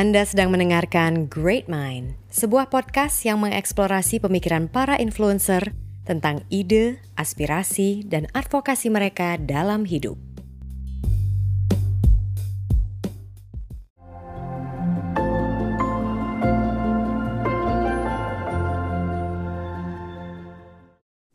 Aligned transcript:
Anda 0.00 0.24
sedang 0.24 0.48
mendengarkan 0.48 1.28
Great 1.28 1.68
Mind, 1.68 2.16
sebuah 2.32 2.72
podcast 2.72 3.20
yang 3.20 3.36
mengeksplorasi 3.44 4.16
pemikiran 4.24 4.64
para 4.64 4.96
influencer 4.96 5.76
tentang 6.08 6.40
ide, 6.48 7.04
aspirasi, 7.20 8.08
dan 8.08 8.24
advokasi 8.32 8.88
mereka 8.88 9.36
dalam 9.36 9.84
hidup. 9.84 10.16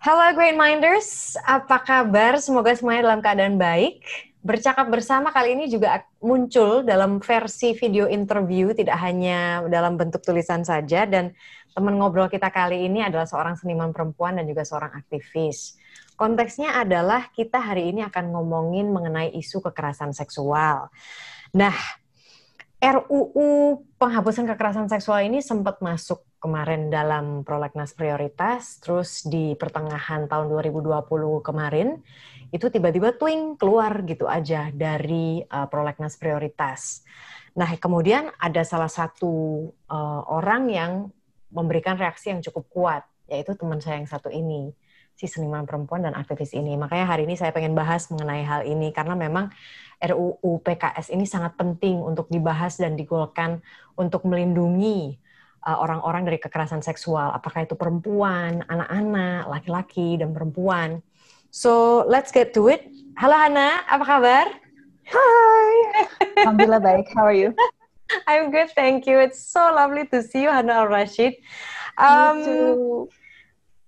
Halo 0.02 0.34
Great 0.34 0.57
Minders, 0.57 1.38
apa 1.45 1.86
kabar? 1.86 2.41
Semoga 2.41 2.73
semuanya 2.73 3.13
dalam 3.13 3.21
keadaan 3.21 3.61
baik. 3.61 4.02
Bercakap 4.46 4.93
bersama 4.93 5.34
kali 5.34 5.57
ini 5.57 5.65
juga 5.65 6.06
muncul 6.21 6.86
dalam 6.86 7.18
versi 7.18 7.74
video 7.74 8.06
interview, 8.06 8.78
tidak 8.78 8.93
hanya 9.02 9.65
dalam 9.65 9.97
bentuk 9.97 10.21
tulisan 10.21 10.61
saja. 10.61 11.10
Dan 11.10 11.33
teman 11.74 11.97
ngobrol 11.97 12.29
kita 12.29 12.54
kali 12.54 12.86
ini 12.86 13.02
adalah 13.02 13.25
seorang 13.25 13.57
seniman 13.57 13.89
perempuan 13.89 14.38
dan 14.38 14.46
juga 14.46 14.61
seorang 14.61 14.93
aktivis. 15.02 15.82
Konteksnya 16.14 16.78
adalah 16.78 17.33
kita 17.33 17.57
hari 17.57 17.89
ini 17.89 18.05
akan 18.05 18.38
ngomongin 18.38 18.93
mengenai 18.93 19.33
isu 19.33 19.66
kekerasan 19.66 20.14
seksual. 20.14 20.93
Nah, 21.57 21.74
RUU 22.77 23.82
penghapusan 23.97 24.46
kekerasan 24.46 24.93
seksual 24.93 25.25
ini 25.25 25.41
sempat 25.41 25.82
masuk 25.82 26.21
kemarin 26.38 26.93
dalam 26.93 27.41
prolegnas 27.41 27.97
prioritas, 27.97 28.77
terus 28.77 29.25
di 29.25 29.57
pertengahan 29.57 30.30
tahun 30.30 30.54
2020 30.54 31.41
kemarin 31.41 31.97
itu 32.55 32.72
tiba-tiba 32.72 33.11
twing 33.19 33.59
keluar 33.59 34.00
gitu 34.08 34.31
aja 34.31 34.72
dari 34.72 35.44
uh, 35.44 35.67
prolegnas 35.67 36.16
prioritas. 36.16 37.03
Nah, 37.52 37.67
kemudian 37.75 38.31
ada 38.39 38.63
salah 38.63 38.88
satu 38.88 39.67
uh, 39.91 40.21
orang 40.31 40.71
yang 40.71 40.91
memberikan 41.52 41.99
reaksi 41.99 42.31
yang 42.31 42.39
cukup 42.39 42.63
kuat, 42.71 43.03
yaitu 43.27 43.59
teman 43.59 43.83
saya 43.83 43.99
yang 43.99 44.07
satu 44.07 44.31
ini, 44.31 44.71
si 45.19 45.27
seniman 45.27 45.67
perempuan 45.67 46.07
dan 46.07 46.15
aktivis 46.15 46.55
ini. 46.55 46.80
Makanya 46.80 47.11
hari 47.11 47.27
ini 47.27 47.35
saya 47.35 47.52
pengen 47.52 47.75
bahas 47.75 48.07
mengenai 48.07 48.43
hal 48.47 48.63
ini 48.63 48.95
karena 48.95 49.19
memang 49.19 49.52
RUU 49.99 50.63
PKS 50.63 51.11
ini 51.11 51.27
sangat 51.27 51.59
penting 51.59 51.99
untuk 51.99 52.31
dibahas 52.31 52.80
dan 52.80 52.95
digolkan 52.95 53.59
untuk 53.99 54.23
melindungi 54.27 55.19
uh, 55.63 55.77
orang-orang 55.80 56.23
dari 56.27 56.39
kekerasan 56.39 56.83
seksual, 56.83 57.33
apakah 57.35 57.63
itu 57.63 57.75
perempuan, 57.75 58.63
anak-anak, 58.67 59.47
laki-laki 59.49 60.19
dan 60.19 60.31
perempuan. 60.31 61.03
So 61.56 62.03
let's 62.11 62.36
get 62.36 62.52
to 62.59 62.67
it. 62.67 62.84
Halo 63.16 63.31
Hana, 63.31 63.88
apa 63.88 64.03
kabar? 64.03 64.52
Hai. 65.08 65.75
Alhamdulillah 66.44 66.84
baik. 66.92 67.08
How 67.16 67.31
are 67.31 67.31
you? 67.31 67.56
I'm 68.28 68.52
good, 68.52 68.75
thank 68.75 69.08
you. 69.08 69.23
It's 69.23 69.39
so 69.39 69.72
lovely 69.72 70.03
to 70.11 70.20
see 70.20 70.44
you, 70.44 70.52
Hana 70.52 70.83
Al 70.83 70.92
Rashid. 70.92 71.39
Um, 71.95 73.08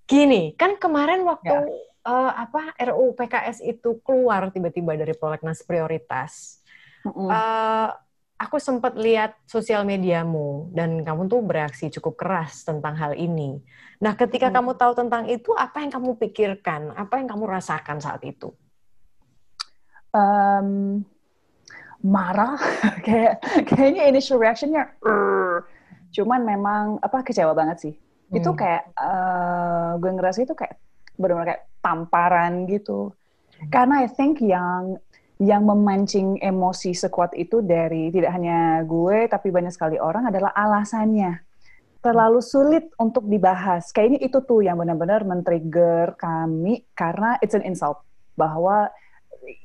gini, 0.07 0.55
kan 0.55 0.79
kemarin 0.79 1.27
waktu 1.27 1.59
yeah. 1.59 1.85
Uh, 2.07 2.31
apa 2.47 2.71
RUU 2.79 3.19
PKS 3.19 3.59
itu 3.59 3.99
keluar 3.99 4.47
tiba-tiba 4.47 4.95
dari 4.95 5.11
prolegnas 5.11 5.59
prioritas. 5.59 6.63
Mm 7.03 7.11
-hmm. 7.11 7.27
uh, 7.27 7.91
aku 8.37 8.61
sempat 8.61 8.93
lihat 8.93 9.33
sosial 9.49 9.81
mediamu 9.81 10.69
dan 10.71 11.01
kamu 11.01 11.25
tuh 11.25 11.41
bereaksi 11.41 11.89
cukup 11.89 12.21
keras 12.21 12.61
tentang 12.61 12.93
hal 12.93 13.17
ini. 13.17 13.57
Nah, 13.97 14.13
ketika 14.13 14.53
hmm. 14.53 14.55
kamu 14.61 14.71
tahu 14.77 14.93
tentang 14.93 15.25
itu, 15.25 15.49
apa 15.57 15.81
yang 15.81 15.89
kamu 15.89 16.21
pikirkan? 16.21 16.93
Apa 16.93 17.17
yang 17.17 17.27
kamu 17.27 17.49
rasakan 17.49 17.97
saat 17.97 18.21
itu? 18.21 18.53
Um, 20.13 21.01
marah, 22.05 22.61
kayak 23.05 23.41
kayaknya 23.65 24.05
initial 24.05 24.37
reactionnya, 24.37 24.93
cuman 26.13 26.41
memang 26.45 26.83
apa 27.01 27.25
kecewa 27.25 27.57
banget 27.57 27.77
sih. 27.89 27.93
Hmm. 27.97 28.37
Itu 28.37 28.53
kayak 28.53 28.93
uh, 28.93 29.97
gue 29.97 30.11
ngerasa 30.13 30.45
itu 30.45 30.53
kayak 30.53 30.77
benar-benar 31.17 31.57
kayak 31.57 31.63
tamparan 31.81 32.69
gitu. 32.69 33.09
Hmm. 33.57 33.69
Karena 33.73 34.05
I 34.05 34.09
think 34.13 34.45
yang 34.45 35.01
yang 35.37 35.69
memancing 35.69 36.41
emosi 36.41 36.97
sekuat 36.97 37.37
itu 37.37 37.61
dari 37.61 38.09
tidak 38.09 38.33
hanya 38.33 38.81
gue 38.81 39.29
tapi 39.29 39.53
banyak 39.53 39.69
sekali 39.69 40.01
orang 40.01 40.33
adalah 40.33 40.49
alasannya 40.57 41.45
terlalu 42.01 42.39
sulit 42.39 42.87
untuk 42.97 43.25
dibahas. 43.27 43.89
Kayaknya 43.91 44.19
itu 44.23 44.39
tuh 44.45 44.63
yang 44.63 44.79
benar-benar 44.79 45.27
men-trigger 45.27 46.15
kami 46.15 46.85
karena 46.95 47.37
it's 47.41 47.57
an 47.57 47.65
insult 47.65 48.01
bahwa 48.37 48.89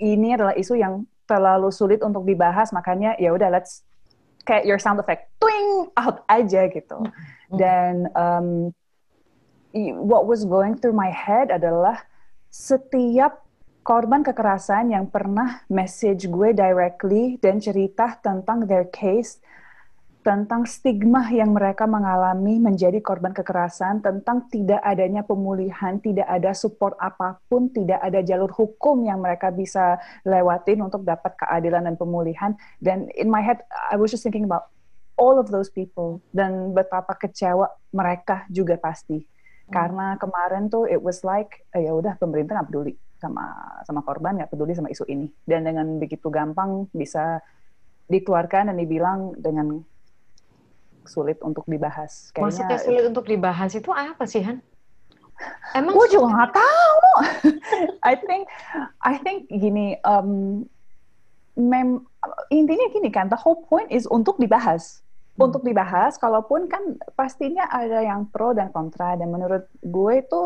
ini 0.00 0.34
adalah 0.34 0.56
isu 0.56 0.74
yang 0.76 1.04
terlalu 1.28 1.70
sulit 1.70 2.02
untuk 2.02 2.26
dibahas 2.26 2.74
makanya 2.74 3.14
ya 3.16 3.30
udah 3.30 3.48
let's 3.48 3.86
kayak 4.42 4.66
your 4.66 4.80
sound 4.80 4.98
effect 4.98 5.30
twing 5.38 5.88
out 5.96 6.26
aja 6.26 6.66
gitu. 6.66 6.98
Mm-hmm. 6.98 7.56
Dan 7.56 8.10
um, 8.18 8.48
what 10.02 10.26
was 10.26 10.44
going 10.44 10.76
through 10.76 10.96
my 10.96 11.08
head 11.12 11.48
adalah 11.54 12.02
setiap 12.52 13.44
korban 13.82 14.22
kekerasan 14.22 14.94
yang 14.94 15.10
pernah 15.10 15.66
message 15.66 16.30
gue 16.30 16.54
directly 16.54 17.36
dan 17.42 17.58
cerita 17.58 18.14
tentang 18.22 18.62
their 18.70 18.86
case, 18.86 19.42
tentang 20.22 20.62
stigma 20.70 21.26
yang 21.34 21.50
mereka 21.50 21.82
mengalami 21.82 22.62
menjadi 22.62 23.02
korban 23.02 23.34
kekerasan, 23.34 23.98
tentang 23.98 24.46
tidak 24.54 24.78
adanya 24.86 25.26
pemulihan, 25.26 25.98
tidak 25.98 26.30
ada 26.30 26.54
support 26.54 26.94
apa 27.02 27.42
pun, 27.50 27.74
tidak 27.74 27.98
ada 27.98 28.22
jalur 28.22 28.54
hukum 28.54 29.02
yang 29.02 29.18
mereka 29.18 29.50
bisa 29.50 29.98
lewatin 30.22 30.78
untuk 30.86 31.02
dapat 31.02 31.34
keadilan 31.34 31.90
dan 31.90 31.98
pemulihan. 31.98 32.54
Dan 32.78 33.10
in 33.18 33.26
my 33.26 33.42
head, 33.42 33.66
I 33.90 33.98
was 33.98 34.14
just 34.14 34.22
thinking 34.22 34.46
about 34.46 34.70
all 35.18 35.42
of 35.42 35.50
those 35.50 35.74
people 35.74 36.22
dan 36.30 36.70
betapa 36.70 37.18
kecewa 37.18 37.66
mereka 37.90 38.46
juga 38.46 38.78
pasti. 38.78 39.18
Hmm. 39.18 39.74
Karena 39.74 40.06
kemarin 40.22 40.70
tuh 40.70 40.86
it 40.86 41.02
was 41.02 41.26
like, 41.26 41.66
ya 41.74 41.90
udah 41.90 42.14
pemerintah 42.22 42.62
nggak 42.62 42.70
peduli 42.70 42.94
sama 43.22 43.78
sama 43.86 44.02
korban 44.02 44.34
nggak 44.34 44.50
peduli 44.50 44.74
sama 44.74 44.90
isu 44.90 45.06
ini 45.06 45.30
dan 45.46 45.62
dengan 45.62 45.86
begitu 46.02 46.26
gampang 46.26 46.90
bisa 46.90 47.38
dikeluarkan 48.10 48.74
dan 48.74 48.76
dibilang 48.76 49.38
dengan 49.38 49.78
sulit 51.06 51.38
untuk 51.42 51.66
dibahas. 51.66 52.30
Kayaknya, 52.34 52.46
Maksudnya 52.46 52.78
sulit 52.78 53.04
untuk 53.06 53.24
dibahas 53.26 53.70
itu 53.74 53.90
apa 53.90 54.24
sih 54.26 54.42
Han? 54.42 54.58
Emang 55.78 55.94
gue 55.98 56.08
juga 56.10 56.26
nggak 56.30 56.52
tahu. 56.54 57.00
I 58.10 58.14
think 58.18 58.42
I 59.02 59.14
think 59.18 59.50
gini 59.50 59.98
um, 60.06 60.62
mem 61.58 62.06
intinya 62.54 62.86
gini 62.94 63.10
kan 63.10 63.26
the 63.28 63.38
whole 63.38 63.66
point 63.66 63.90
is 63.90 64.06
untuk 64.06 64.38
dibahas. 64.38 65.02
Hmm. 65.34 65.48
Untuk 65.48 65.64
dibahas, 65.64 66.20
kalaupun 66.20 66.68
kan 66.68 67.00
pastinya 67.16 67.64
ada 67.72 68.04
yang 68.04 68.28
pro 68.28 68.52
dan 68.52 68.68
kontra 68.68 69.16
dan 69.16 69.32
menurut 69.32 69.64
gue 69.80 70.12
itu 70.20 70.40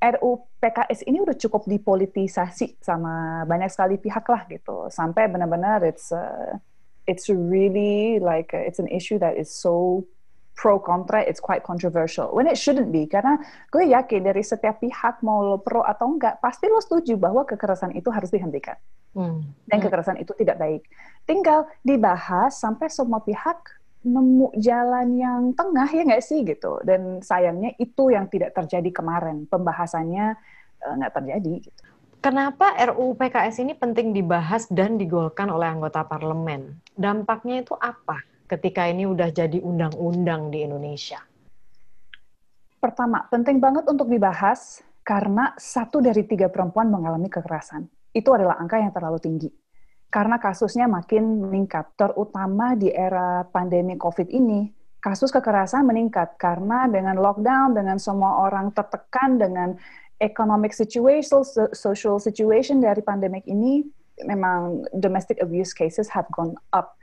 RU 0.00 0.48
PKS 0.64 1.04
ini 1.04 1.20
udah 1.20 1.36
cukup 1.36 1.68
dipolitisasi 1.68 2.80
sama 2.80 3.44
banyak 3.44 3.68
sekali 3.68 4.00
pihak 4.00 4.24
lah 4.24 4.48
gitu 4.48 4.88
sampai 4.88 5.28
benar-benar 5.28 5.84
it's 5.84 6.08
uh, 6.08 6.56
it's 7.04 7.28
really 7.28 8.16
like 8.16 8.56
uh, 8.56 8.64
it's 8.64 8.80
an 8.80 8.88
issue 8.88 9.20
that 9.20 9.36
is 9.36 9.52
so 9.52 10.04
pro 10.56 10.80
kontra 10.80 11.20
it's 11.24 11.40
quite 11.40 11.64
controversial 11.64 12.32
when 12.32 12.48
it 12.48 12.56
shouldn't 12.56 12.92
be 12.92 13.04
karena 13.08 13.40
gue 13.72 13.88
yakin 13.92 14.24
dari 14.24 14.44
setiap 14.44 14.80
pihak 14.80 15.24
mau 15.24 15.40
lo 15.40 15.56
pro 15.60 15.80
atau 15.84 16.16
enggak 16.16 16.40
pasti 16.40 16.68
lo 16.68 16.80
setuju 16.80 17.16
bahwa 17.16 17.44
kekerasan 17.48 17.96
itu 17.96 18.12
harus 18.12 18.28
dihentikan 18.28 18.76
hmm. 19.16 19.40
dan 19.68 19.76
hmm. 19.80 19.84
kekerasan 19.84 20.16
itu 20.20 20.32
tidak 20.36 20.60
baik 20.60 20.84
tinggal 21.24 21.64
dibahas 21.80 22.56
sampai 22.56 22.92
semua 22.92 23.24
pihak 23.24 23.79
nemu 24.00 24.56
jalan 24.56 25.08
yang 25.20 25.40
tengah 25.52 25.84
ya 25.92 26.02
nggak 26.08 26.24
sih 26.24 26.40
gitu 26.40 26.80
dan 26.88 27.20
sayangnya 27.20 27.76
itu 27.76 28.08
yang 28.08 28.32
tidak 28.32 28.56
terjadi 28.56 28.88
kemarin 28.88 29.44
pembahasannya 29.44 30.40
eh, 30.80 30.92
nggak 30.96 31.12
uh, 31.12 31.16
terjadi 31.20 31.52
gitu. 31.68 31.84
Kenapa 32.20 32.76
RUU 32.76 33.16
PKS 33.16 33.64
ini 33.64 33.72
penting 33.72 34.12
dibahas 34.12 34.68
dan 34.68 35.00
digolkan 35.00 35.48
oleh 35.48 35.72
anggota 35.72 36.04
parlemen? 36.04 36.76
Dampaknya 36.92 37.64
itu 37.64 37.72
apa 37.80 38.20
ketika 38.44 38.84
ini 38.84 39.08
udah 39.08 39.32
jadi 39.32 39.56
undang-undang 39.56 40.52
di 40.52 40.60
Indonesia? 40.60 41.16
Pertama, 42.76 43.24
penting 43.32 43.56
banget 43.56 43.88
untuk 43.88 44.12
dibahas 44.12 44.84
karena 45.00 45.56
satu 45.56 46.04
dari 46.04 46.28
tiga 46.28 46.52
perempuan 46.52 46.92
mengalami 46.92 47.32
kekerasan. 47.32 47.88
Itu 48.12 48.36
adalah 48.36 48.60
angka 48.60 48.76
yang 48.76 48.92
terlalu 48.92 49.16
tinggi 49.16 49.48
karena 50.10 50.42
kasusnya 50.42 50.90
makin 50.90 51.46
meningkat, 51.46 51.94
terutama 51.94 52.74
di 52.74 52.90
era 52.90 53.46
pandemi 53.46 53.94
COVID 53.94 54.26
ini. 54.26 54.66
Kasus 55.00 55.32
kekerasan 55.32 55.86
meningkat 55.86 56.36
karena 56.36 56.84
dengan 56.90 57.16
lockdown, 57.16 57.72
dengan 57.72 57.96
semua 57.96 58.44
orang 58.44 58.74
tertekan, 58.74 59.40
dengan 59.40 59.78
economic 60.20 60.76
situation, 60.76 61.40
social 61.72 62.20
situation 62.20 62.84
dari 62.84 63.00
pandemik 63.00 63.46
ini, 63.48 63.86
memang 64.28 64.84
domestic 64.92 65.40
abuse 65.40 65.72
cases 65.72 66.12
have 66.12 66.28
gone 66.34 66.52
up. 66.76 66.98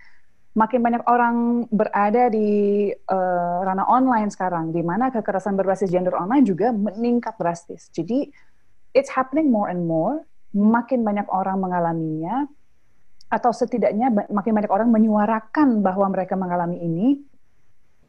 Makin 0.53 0.81
banyak 0.81 1.03
orang 1.09 1.65
berada 1.69 2.29
di 2.29 2.89
uh, 2.91 3.57
ranah 3.65 3.87
online 3.89 4.29
sekarang, 4.29 4.69
di 4.73 4.85
mana 4.85 5.09
kekerasan 5.09 5.57
berbasis 5.57 5.89
gender 5.89 6.13
online 6.13 6.45
juga 6.45 6.69
meningkat 6.75 7.37
drastis. 7.37 7.89
Jadi, 7.93 8.29
it's 8.93 9.09
happening 9.09 9.49
more 9.49 9.69
and 9.69 9.85
more. 9.85 10.25
Makin 10.53 11.05
banyak 11.05 11.29
orang 11.29 11.61
mengalaminya, 11.61 12.49
atau 13.27 13.51
setidaknya 13.51 14.31
makin 14.31 14.53
banyak 14.55 14.71
orang 14.71 14.89
menyuarakan 14.91 15.83
bahwa 15.83 16.07
mereka 16.07 16.39
mengalami 16.39 16.79
ini. 16.79 17.07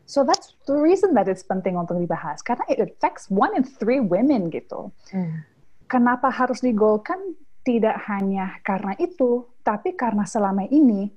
So 0.08 0.24
that's 0.24 0.56
the 0.64 0.78
reason 0.78 1.12
that 1.18 1.28
it's 1.28 1.44
penting 1.44 1.76
untuk 1.76 2.00
dibahas 2.00 2.40
karena 2.40 2.64
it 2.70 2.80
affects 2.80 3.28
one 3.28 3.52
in 3.52 3.66
three 3.66 4.00
women 4.00 4.48
gitu. 4.48 4.88
Hmm. 5.12 5.44
Kenapa 5.84 6.32
harus 6.32 6.64
digolkan? 6.64 7.36
Tidak 7.58 8.08
hanya 8.08 8.64
karena 8.64 8.96
itu, 8.96 9.44
tapi 9.60 9.92
karena 9.92 10.24
selama 10.24 10.64
ini 10.72 11.12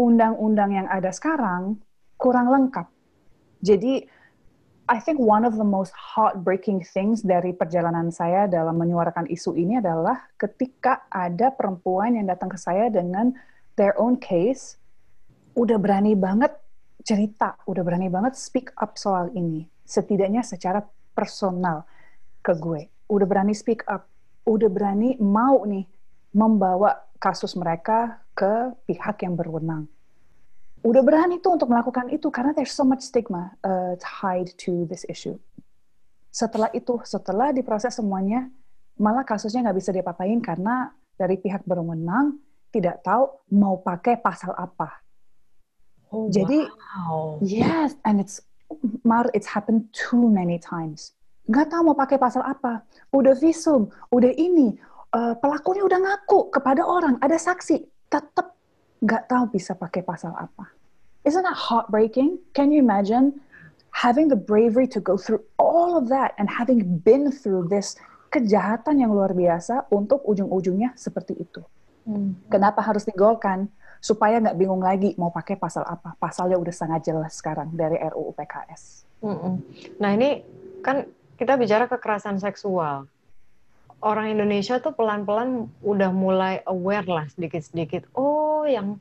undang-undang 0.00 0.72
yang 0.72 0.88
ada 0.88 1.12
sekarang 1.12 1.76
kurang 2.16 2.48
lengkap. 2.48 2.88
Jadi 3.60 4.08
I 4.92 5.00
think 5.00 5.16
one 5.16 5.48
of 5.48 5.56
the 5.56 5.64
most 5.64 5.96
heartbreaking 5.96 6.84
things 6.84 7.24
dari 7.24 7.56
perjalanan 7.56 8.12
saya 8.12 8.44
dalam 8.44 8.76
menyuarakan 8.76 9.24
isu 9.24 9.56
ini 9.56 9.80
adalah 9.80 10.28
ketika 10.36 11.08
ada 11.08 11.48
perempuan 11.48 12.12
yang 12.12 12.28
datang 12.28 12.52
ke 12.52 12.60
saya 12.60 12.92
dengan 12.92 13.32
their 13.80 13.96
own 13.96 14.20
case, 14.20 14.76
udah 15.56 15.80
berani 15.80 16.12
banget 16.12 16.52
cerita, 17.08 17.56
udah 17.64 17.80
berani 17.80 18.12
banget 18.12 18.36
speak 18.36 18.68
up 18.76 19.00
soal 19.00 19.32
ini, 19.32 19.64
setidaknya 19.88 20.44
secara 20.44 20.84
personal 21.16 21.88
ke 22.44 22.52
gue. 22.52 22.92
Udah 23.08 23.24
berani 23.24 23.56
speak 23.56 23.88
up, 23.88 24.04
udah 24.44 24.68
berani 24.68 25.16
mau 25.16 25.64
nih 25.64 25.88
membawa 26.36 27.00
kasus 27.16 27.56
mereka 27.56 28.20
ke 28.36 28.76
pihak 28.84 29.24
yang 29.24 29.40
berwenang. 29.40 29.88
Udah 30.82 31.02
berani 31.02 31.38
tuh 31.38 31.54
untuk 31.54 31.70
melakukan 31.70 32.10
itu 32.10 32.26
karena 32.28 32.50
there's 32.50 32.74
so 32.74 32.82
much 32.82 33.06
stigma 33.06 33.54
uh, 33.62 33.94
tied 34.02 34.50
to 34.58 34.82
this 34.90 35.06
issue. 35.06 35.38
Setelah 36.32 36.72
itu, 36.74 36.98
setelah 37.06 37.54
diproses 37.54 37.94
semuanya, 37.94 38.50
malah 38.98 39.22
kasusnya 39.22 39.70
nggak 39.70 39.78
bisa 39.78 39.90
diapa-apain 39.94 40.42
karena 40.42 40.90
dari 41.14 41.38
pihak 41.38 41.62
berwenang 41.62 42.40
tidak 42.72 43.04
tahu 43.04 43.30
mau 43.52 43.78
pakai 43.78 44.18
pasal 44.18 44.56
apa 44.56 45.02
Oh, 46.12 46.28
Jadi, 46.28 46.68
wow. 46.68 47.40
yes, 47.40 47.96
and 48.04 48.20
it's 48.20 48.44
Mar, 49.04 49.32
it's 49.32 49.48
happened 49.48 49.88
too 49.96 50.28
many 50.28 50.60
times. 50.60 51.16
Gak 51.48 51.72
tahu 51.72 51.92
mau 51.92 51.96
pakai 51.96 52.20
pasal 52.20 52.44
apa. 52.44 52.84
Udah 53.12 53.32
visum, 53.36 53.88
udah 54.12 54.32
ini, 54.36 54.76
uh, 55.12 55.36
pelakunya 55.40 55.84
udah 55.84 55.98
ngaku 56.00 56.52
kepada 56.52 56.84
orang, 56.84 57.16
ada 57.20 57.36
saksi, 57.36 57.84
tetap 58.12 58.56
gak 59.02 59.28
tahu 59.28 59.50
bisa 59.52 59.74
pakai 59.74 60.00
pasal 60.06 60.32
apa. 60.38 60.70
Isn't 61.22 61.42
that 61.46 61.58
heartbreaking? 61.58 62.38
Can 62.54 62.74
you 62.74 62.82
imagine 62.82 63.38
having 63.94 64.26
the 64.26 64.38
bravery 64.38 64.90
to 64.90 64.98
go 64.98 65.14
through 65.14 65.42
all 65.58 65.94
of 65.94 66.10
that 66.10 66.34
and 66.38 66.50
having 66.50 66.98
been 67.02 67.30
through 67.30 67.70
this 67.70 67.94
kejahatan 68.32 69.02
yang 69.02 69.14
luar 69.14 69.30
biasa 69.36 69.86
untuk 69.92 70.22
ujung-ujungnya 70.26 70.94
seperti 70.98 71.38
itu? 71.38 71.62
Hmm. 72.06 72.34
Kenapa 72.50 72.82
harus 72.82 73.06
digolkan? 73.06 73.70
supaya 74.02 74.42
nggak 74.42 74.58
bingung 74.58 74.82
lagi 74.82 75.14
mau 75.14 75.30
pakai 75.30 75.54
pasal 75.54 75.86
apa. 75.86 76.18
Pasalnya 76.18 76.58
udah 76.58 76.74
sangat 76.74 77.06
jelas 77.06 77.38
sekarang 77.38 77.70
dari 77.70 78.02
RUU 78.02 78.34
PKS. 78.34 79.06
Nah 80.02 80.10
ini 80.18 80.42
kan 80.82 81.06
kita 81.38 81.54
bicara 81.54 81.86
kekerasan 81.86 82.42
seksual. 82.42 83.06
Orang 84.02 84.34
Indonesia 84.34 84.82
tuh 84.82 84.90
pelan-pelan 84.98 85.70
udah 85.86 86.10
mulai 86.10 86.58
aware 86.66 87.06
lah 87.06 87.26
sedikit-sedikit. 87.30 88.10
Oh, 88.18 88.66
yang 88.66 88.98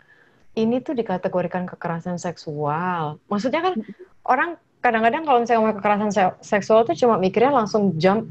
ini 0.54 0.78
tuh 0.78 0.94
dikategorikan 0.94 1.66
kekerasan 1.66 2.22
seksual. 2.22 3.18
Maksudnya 3.26 3.66
kan 3.66 3.74
orang 4.30 4.62
kadang-kadang 4.86 5.26
kalau 5.26 5.42
misalnya 5.42 5.60
ngomong 5.66 5.78
kekerasan 5.82 6.12
seksual 6.46 6.86
tuh 6.86 6.94
cuma 6.94 7.18
mikirnya 7.18 7.50
langsung 7.50 7.98
jump 7.98 8.30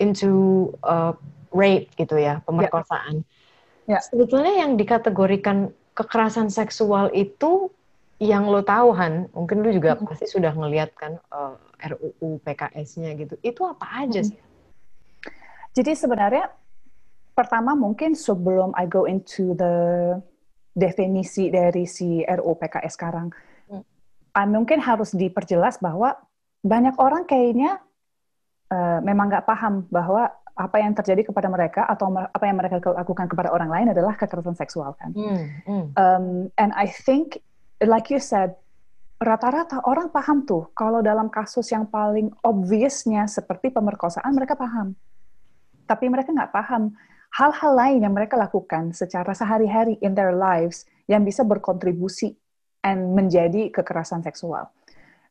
into 0.00 0.72
uh, 0.80 1.12
rape 1.52 1.92
gitu 2.00 2.16
ya, 2.16 2.40
pemerkosaan. 2.48 3.20
Ya. 3.84 4.00
Sebetulnya 4.00 4.64
yang 4.64 4.80
dikategorikan 4.80 5.76
kekerasan 5.92 6.48
seksual 6.48 7.12
itu 7.12 7.68
yang 8.18 8.48
lo 8.50 8.62
tahu 8.62 8.96
Han, 8.96 9.30
mungkin 9.30 9.62
lo 9.62 9.70
juga 9.70 9.94
pasti 9.98 10.26
sudah 10.26 10.50
ngeliat 10.54 10.90
kan 10.96 11.20
uh, 11.30 11.54
RUU 11.78 12.42
PKS-nya 12.42 13.14
gitu. 13.14 13.34
Itu 13.42 13.66
apa 13.66 14.06
aja 14.06 14.22
sih? 14.22 14.38
Jadi 15.78 15.94
sebenarnya 15.94 16.50
pertama 17.38 17.78
mungkin 17.78 18.18
sebelum 18.18 18.74
I 18.74 18.90
go 18.90 19.06
into 19.06 19.54
the 19.54 20.18
definisi 20.74 21.54
dari 21.54 21.86
si 21.86 22.26
RUU 22.26 22.58
PKS 22.58 22.98
sekarang, 22.98 23.30
hmm. 23.70 23.82
uh, 24.34 24.48
mungkin 24.50 24.82
harus 24.82 25.14
diperjelas 25.14 25.78
bahwa 25.78 26.18
banyak 26.66 26.98
orang 26.98 27.30
kayaknya 27.30 27.78
uh, 28.74 28.98
memang 29.06 29.30
nggak 29.30 29.46
paham 29.46 29.86
bahwa 29.86 30.26
apa 30.58 30.82
yang 30.82 30.90
terjadi 30.98 31.30
kepada 31.30 31.46
mereka 31.46 31.86
atau 31.86 32.10
apa 32.10 32.42
yang 32.42 32.58
mereka 32.58 32.82
lakukan 32.82 33.30
kepada 33.30 33.54
orang 33.54 33.70
lain 33.70 33.86
adalah 33.94 34.18
kekerasan 34.18 34.58
seksual 34.58 34.90
kan. 34.98 35.14
Mm, 35.14 35.38
mm. 35.62 35.84
Um, 35.94 36.50
and 36.58 36.74
I 36.74 36.90
think, 36.90 37.38
like 37.78 38.10
you 38.10 38.18
said, 38.18 38.58
rata-rata 39.22 39.78
orang 39.86 40.10
paham 40.10 40.42
tuh 40.42 40.74
kalau 40.74 40.98
dalam 40.98 41.30
kasus 41.30 41.70
yang 41.70 41.86
paling 41.86 42.34
obviousnya 42.42 43.30
seperti 43.30 43.70
pemerkosaan 43.70 44.34
mereka 44.34 44.58
paham, 44.58 44.98
tapi 45.88 46.12
mereka 46.12 46.30
nggak 46.30 46.52
paham 46.52 46.92
hal-hal 47.32 47.72
lain 47.72 48.04
yang 48.04 48.12
mereka 48.12 48.36
lakukan 48.36 48.92
secara 48.92 49.32
sehari-hari 49.32 49.96
in 50.04 50.12
their 50.12 50.36
lives 50.36 50.84
yang 51.08 51.24
bisa 51.24 51.40
berkontribusi 51.42 52.36
and 52.84 53.16
menjadi 53.16 53.72
kekerasan 53.72 54.20
seksual 54.20 54.68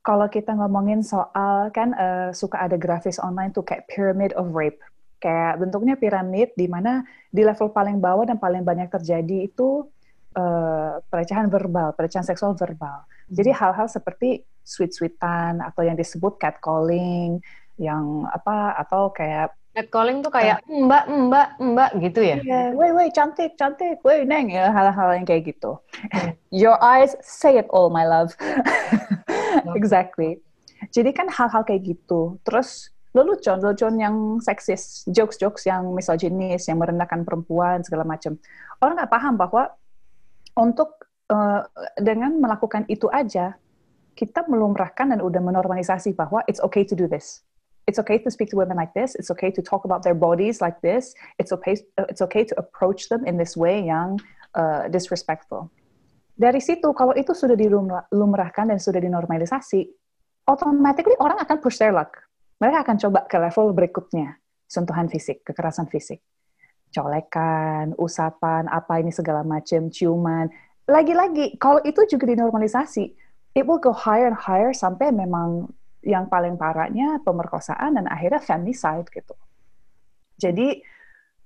kalau 0.02 0.26
kita 0.28 0.58
ngomongin 0.58 1.06
soal 1.06 1.70
kan 1.70 1.94
uh, 1.94 2.34
suka 2.34 2.66
ada 2.66 2.76
grafis 2.76 3.22
online 3.22 3.54
tuh 3.54 3.62
kayak 3.62 3.86
pyramid 3.86 4.34
of 4.34 4.50
rape 4.58 4.82
kayak 5.18 5.58
bentuknya 5.62 5.98
piramid 5.98 6.54
di 6.54 6.70
mana 6.70 7.02
di 7.34 7.42
level 7.42 7.74
paling 7.74 7.98
bawah 7.98 8.26
dan 8.26 8.38
paling 8.38 8.62
banyak 8.62 8.90
terjadi 8.90 9.50
itu 9.50 9.86
uh, 10.38 11.02
pelecehan 11.10 11.50
verbal, 11.50 11.94
pelecehan 11.98 12.26
seksual 12.26 12.54
verbal. 12.54 13.04
Hmm. 13.04 13.34
Jadi 13.34 13.52
hal-hal 13.54 13.88
seperti 13.90 14.46
sweet-sweetan 14.62 15.64
atau 15.64 15.82
yang 15.82 15.98
disebut 15.98 16.38
catcalling, 16.38 17.42
yang 17.82 18.26
apa 18.30 18.78
atau 18.78 19.10
kayak 19.14 19.54
catcalling 19.78 20.26
tuh 20.26 20.34
kayak 20.34 20.58
mbak 20.66 21.06
mbak 21.06 21.50
mbak 21.62 21.92
gitu 22.02 22.26
ya? 22.26 22.38
Iya, 22.42 22.74
woi 22.74 22.90
woi 22.98 23.14
cantik 23.14 23.54
cantik, 23.62 24.02
woi 24.02 24.26
neng 24.26 24.50
ya 24.50 24.74
hal-hal 24.74 25.14
yang 25.14 25.26
kayak 25.30 25.54
gitu. 25.54 25.78
Your 26.50 26.82
eyes 26.82 27.14
say 27.22 27.62
it 27.62 27.70
all, 27.70 27.94
my 27.94 28.02
love. 28.10 28.34
exactly. 29.80 30.42
Jadi 30.90 31.14
kan 31.14 31.30
hal-hal 31.30 31.62
kayak 31.62 31.86
gitu. 31.86 32.42
Terus 32.42 32.90
lelucon, 33.14 33.62
lelucon 33.62 34.02
yang 34.02 34.16
seksis, 34.42 35.06
jokes-jokes 35.14 35.70
yang 35.70 35.94
misoginis, 35.94 36.66
yang 36.66 36.82
merendahkan 36.82 37.22
perempuan 37.22 37.86
segala 37.86 38.02
macam. 38.02 38.42
Orang 38.82 38.98
nggak 38.98 39.14
paham 39.14 39.38
bahwa 39.38 39.78
untuk 40.58 41.06
uh, 41.30 41.62
dengan 42.02 42.34
melakukan 42.42 42.90
itu 42.90 43.06
aja 43.14 43.54
kita 44.18 44.50
melumrahkan 44.50 45.14
dan 45.14 45.22
udah 45.22 45.38
menormalisasi 45.38 46.18
bahwa 46.18 46.42
it's 46.50 46.58
okay 46.66 46.82
to 46.82 46.98
do 46.98 47.06
this. 47.06 47.46
It's 47.88 47.98
okay 47.98 48.20
to 48.20 48.30
speak 48.30 48.52
to 48.52 48.60
women 48.60 48.76
like 48.76 48.92
this. 48.92 49.16
It's 49.16 49.32
okay 49.32 49.50
to 49.56 49.64
talk 49.64 49.88
about 49.88 50.04
their 50.04 50.16
bodies 50.16 50.60
like 50.60 50.84
this. 50.84 51.16
It's 51.40 51.56
okay. 51.56 51.80
It's 52.12 52.20
okay 52.20 52.44
to 52.44 52.54
approach 52.60 53.08
them 53.08 53.24
in 53.24 53.40
this 53.40 53.56
way 53.56 53.88
yang 53.88 54.20
uh, 54.60 54.92
disrespectful. 54.92 55.72
Dari 56.36 56.60
situ, 56.60 56.92
kalau 56.94 57.16
itu 57.16 57.32
sudah 57.32 57.56
dilumrahkan 57.58 58.70
dan 58.70 58.78
sudah 58.78 59.02
dinormalisasi, 59.02 59.88
automatically 60.46 61.16
orang 61.18 61.40
akan 61.42 61.58
push 61.64 61.80
their 61.80 61.96
luck 61.96 62.28
mereka 62.58 62.78
akan 62.82 62.98
coba 62.98 63.20
ke 63.30 63.38
level 63.38 63.70
berikutnya, 63.74 64.42
sentuhan 64.66 65.06
fisik, 65.06 65.46
kekerasan 65.46 65.86
fisik. 65.94 66.26
Colekan, 66.90 67.94
usapan, 68.02 68.66
apa 68.66 68.98
ini 68.98 69.14
segala 69.14 69.46
macam, 69.46 69.94
ciuman. 69.94 70.50
Lagi-lagi, 70.90 71.62
kalau 71.62 71.84
itu 71.86 72.02
juga 72.10 72.26
dinormalisasi, 72.34 73.14
it 73.54 73.64
will 73.68 73.78
go 73.78 73.94
higher 73.94 74.26
and 74.26 74.40
higher 74.40 74.74
sampai 74.74 75.14
memang 75.14 75.70
yang 76.06 76.30
paling 76.30 76.56
parahnya 76.56 77.22
pemerkosaan 77.26 77.98
dan 77.98 78.06
akhirnya 78.08 78.42
femicide 78.42 79.08
gitu. 79.12 79.34
Jadi, 80.38 80.82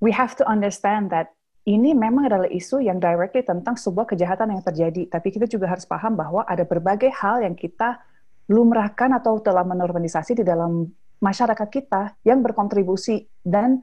we 0.03 0.11
have 0.11 0.35
to 0.35 0.43
understand 0.43 1.13
that 1.13 1.31
ini 1.63 1.93
memang 1.93 2.25
adalah 2.25 2.49
isu 2.49 2.81
yang 2.81 2.97
directly 2.97 3.45
tentang 3.45 3.77
sebuah 3.77 4.09
kejahatan 4.09 4.49
yang 4.51 4.63
terjadi. 4.65 5.07
Tapi 5.07 5.29
kita 5.29 5.45
juga 5.45 5.69
harus 5.69 5.85
paham 5.85 6.17
bahwa 6.17 6.41
ada 6.49 6.65
berbagai 6.65 7.13
hal 7.13 7.45
yang 7.45 7.53
kita 7.53 8.01
lumrahkan 8.49 9.13
atau 9.15 9.37
telah 9.39 9.61
menormalisasi 9.63 10.41
di 10.41 10.43
dalam 10.43 10.89
masyarakat 11.21 11.69
kita 11.69 12.17
yang 12.25 12.41
berkontribusi 12.41 13.29
dan 13.45 13.77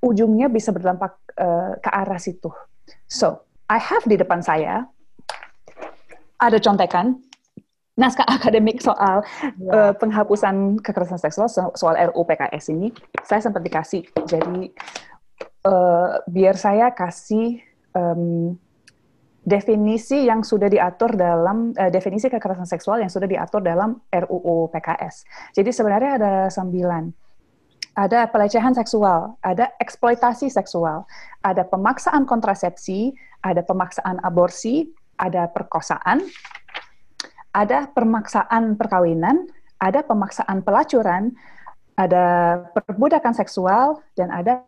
ujungnya 0.00 0.48
bisa 0.48 0.72
berdampak 0.72 1.20
uh, 1.36 1.76
ke 1.76 1.90
arah 1.92 2.16
situ. 2.16 2.48
So, 3.04 3.44
I 3.68 3.76
have 3.76 4.08
di 4.08 4.16
depan 4.16 4.40
saya 4.40 4.88
ada 6.40 6.56
contekan 6.56 7.20
naskah 7.98 8.24
akademik 8.38 8.78
soal 8.78 9.26
uh, 9.74 9.92
penghapusan 9.98 10.78
kekerasan 10.78 11.18
seksual 11.18 11.50
soal 11.50 11.94
RUU 11.98 12.22
PKS 12.22 12.70
ini. 12.70 12.94
Saya 13.26 13.42
sempat 13.42 13.66
dikasih, 13.66 14.06
jadi 14.24 14.70
uh, 15.66 16.22
biar 16.30 16.54
saya 16.54 16.94
kasih 16.94 17.58
um, 17.92 18.54
definisi 19.42 20.28
yang 20.28 20.46
sudah 20.46 20.70
diatur 20.70 21.18
dalam 21.18 21.74
uh, 21.74 21.90
definisi 21.90 22.30
kekerasan 22.30 22.70
seksual 22.70 23.02
yang 23.02 23.10
sudah 23.10 23.26
diatur 23.26 23.60
dalam 23.60 23.98
RUU 24.08 24.70
PKS. 24.70 25.26
Jadi 25.58 25.70
sebenarnya 25.74 26.10
ada 26.22 26.32
sembilan. 26.48 27.26
ada 27.98 28.30
pelecehan 28.30 28.78
seksual, 28.78 29.34
ada 29.42 29.74
eksploitasi 29.82 30.54
seksual, 30.54 31.02
ada 31.42 31.66
pemaksaan 31.66 32.30
kontrasepsi, 32.30 33.10
ada 33.42 33.58
pemaksaan 33.66 34.22
aborsi, 34.22 34.86
ada 35.18 35.50
perkosaan, 35.50 36.22
ada 37.58 37.90
pemaksaan 37.90 38.78
perkawinan, 38.78 39.50
ada 39.82 40.06
pemaksaan 40.06 40.62
pelacuran, 40.62 41.34
ada 41.98 42.54
perbudakan 42.70 43.34
seksual, 43.34 43.98
dan 44.14 44.30
ada 44.30 44.62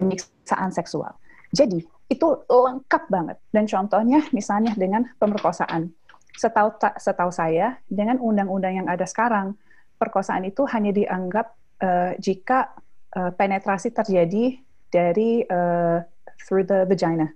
penyiksaan 0.00 0.72
seksual. 0.72 1.12
Jadi, 1.52 1.84
itu 2.08 2.28
lengkap 2.48 3.12
banget. 3.12 3.36
Dan 3.52 3.68
contohnya 3.68 4.24
misalnya 4.32 4.72
dengan 4.72 5.04
pemerkosaan. 5.20 5.92
Setahu, 6.32 6.80
setahu 6.96 7.28
saya, 7.28 7.76
dengan 7.92 8.16
undang-undang 8.16 8.80
yang 8.80 8.88
ada 8.88 9.04
sekarang, 9.04 9.52
perkosaan 10.00 10.48
itu 10.48 10.64
hanya 10.72 10.96
dianggap 10.96 11.52
uh, 11.84 12.16
jika 12.16 12.72
uh, 13.12 13.36
penetrasi 13.36 13.92
terjadi 13.92 14.56
dari 14.88 15.44
uh, 15.44 16.00
through 16.48 16.64
the 16.64 16.88
vagina. 16.88 17.28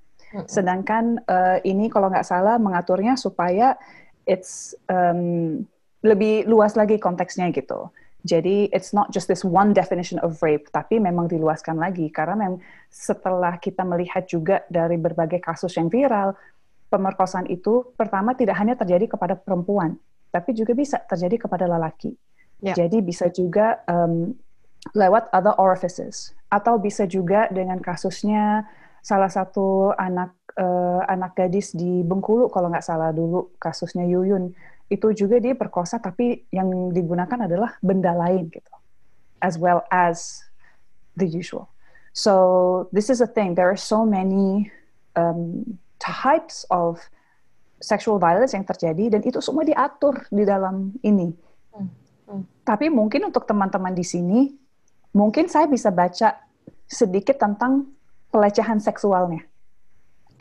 Sedangkan 0.50 1.23
uh, 1.30 1.62
ini 1.62 1.87
kalau 1.87 2.11
nggak 2.11 2.26
salah 2.26 2.58
mengaturnya 2.58 3.14
supaya 3.14 3.78
it's 4.25 4.75
um, 4.88 5.64
lebih 6.04 6.45
luas 6.45 6.76
lagi 6.76 7.00
konteksnya 7.00 7.49
gitu. 7.52 7.88
Jadi 8.25 8.73
it's 8.73 8.97
not 8.97 9.12
just 9.12 9.28
this 9.28 9.45
one 9.45 9.76
definition 9.76 10.16
of 10.25 10.40
rape, 10.40 10.73
tapi 10.73 10.97
memang 10.97 11.28
diluaskan 11.28 11.76
lagi 11.76 12.09
karena 12.09 12.49
memang 12.49 12.61
setelah 12.88 13.61
kita 13.61 13.85
melihat 13.85 14.25
juga 14.25 14.64
dari 14.73 14.97
berbagai 14.97 15.45
kasus 15.45 15.76
yang 15.76 15.93
viral, 15.93 16.33
pemerkosaan 16.88 17.45
itu 17.52 17.93
pertama 18.00 18.33
tidak 18.33 18.57
hanya 18.57 18.81
terjadi 18.81 19.12
kepada 19.12 19.37
perempuan, 19.37 20.00
tapi 20.33 20.57
juga 20.57 20.73
bisa 20.73 21.04
terjadi 21.04 21.37
kepada 21.45 21.69
lelaki. 21.69 22.16
Yeah. 22.64 22.81
Jadi 22.81 23.04
bisa 23.04 23.28
juga 23.28 23.85
um, 23.85 24.33
lewat 24.97 25.28
other 25.33 25.52
orifices 25.61 26.33
atau 26.49 26.81
bisa 26.81 27.04
juga 27.04 27.49
dengan 27.52 27.76
kasusnya 27.81 28.64
salah 29.04 29.28
satu 29.28 29.93
anak 30.00 30.33
uh, 30.58 31.02
anak 31.06 31.38
gadis 31.38 31.75
di 31.75 32.02
Bengkulu 32.02 32.50
kalau 32.50 32.70
nggak 32.70 32.84
salah 32.84 33.11
dulu 33.11 33.54
kasusnya 33.58 34.06
Yuyun 34.06 34.54
itu 34.92 35.08
juga 35.16 35.40
dia 35.40 35.56
perkosa 35.56 35.96
tapi 35.99 36.44
yang 36.52 36.92
digunakan 36.92 37.49
adalah 37.49 37.76
benda 37.80 38.12
lain 38.12 38.52
gitu 38.52 38.75
as 39.40 39.56
well 39.56 39.82
as 39.88 40.44
the 41.16 41.25
usual 41.25 41.66
so 42.12 42.34
this 42.92 43.08
is 43.08 43.25
a 43.25 43.28
thing 43.28 43.56
there 43.56 43.68
are 43.68 43.80
so 43.80 44.04
many 44.04 44.68
um, 45.16 45.64
types 45.99 46.68
of 46.68 47.00
sexual 47.80 48.20
violence 48.20 48.52
yang 48.52 48.64
terjadi 48.64 49.18
dan 49.18 49.20
itu 49.25 49.40
semua 49.40 49.64
diatur 49.64 50.20
di 50.28 50.44
dalam 50.44 50.92
ini 51.00 51.32
hmm. 51.73 51.88
Hmm. 52.28 52.42
tapi 52.62 52.92
mungkin 52.92 53.28
untuk 53.32 53.49
teman-teman 53.49 53.92
di 53.96 54.04
sini 54.04 54.52
mungkin 55.14 55.49
saya 55.49 55.70
bisa 55.70 55.88
baca 55.94 56.37
sedikit 56.90 57.40
tentang 57.40 57.88
pelecehan 58.34 58.82
seksualnya. 58.82 59.46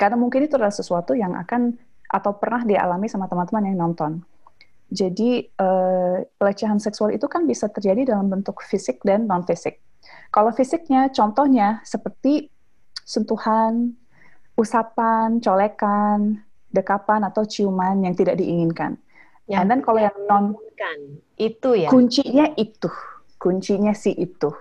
Karena 0.03 0.19
mungkin 0.19 0.43
itu 0.43 0.60
adalah 0.60 0.75
sesuatu 0.75 1.15
yang 1.15 1.31
akan 1.39 1.79
atau 2.12 2.36
pernah 2.36 2.67
dialami 2.67 3.07
sama 3.07 3.31
teman-teman 3.31 3.72
yang 3.72 3.79
nonton. 3.79 4.19
Jadi 4.91 5.48
uh, 5.63 6.27
pelecehan 6.36 6.83
seksual 6.83 7.15
itu 7.15 7.24
kan 7.31 7.48
bisa 7.48 7.72
terjadi 7.72 8.12
dalam 8.12 8.27
bentuk 8.27 8.60
fisik 8.67 9.00
dan 9.07 9.31
non 9.31 9.48
fisik. 9.48 9.79
Kalau 10.27 10.51
fisiknya, 10.51 11.07
contohnya 11.15 11.79
seperti 11.88 12.51
sentuhan, 13.07 13.95
usapan, 14.60 15.39
colekan, 15.39 16.43
dekapan 16.75 17.24
atau 17.24 17.48
ciuman 17.48 18.03
yang 18.03 18.12
tidak 18.12 18.36
diinginkan. 18.36 19.00
Yang 19.48 19.60
And 19.63 19.67
then 19.72 19.79
kalau 19.88 20.00
yang 20.03 20.17
non 20.27 20.60
itu 21.39 21.69
ya. 21.79 21.88
Kuncinya 21.88 22.51
itu, 22.60 22.91
kuncinya 23.39 23.95
sih 23.95 24.12
itu. 24.19 24.51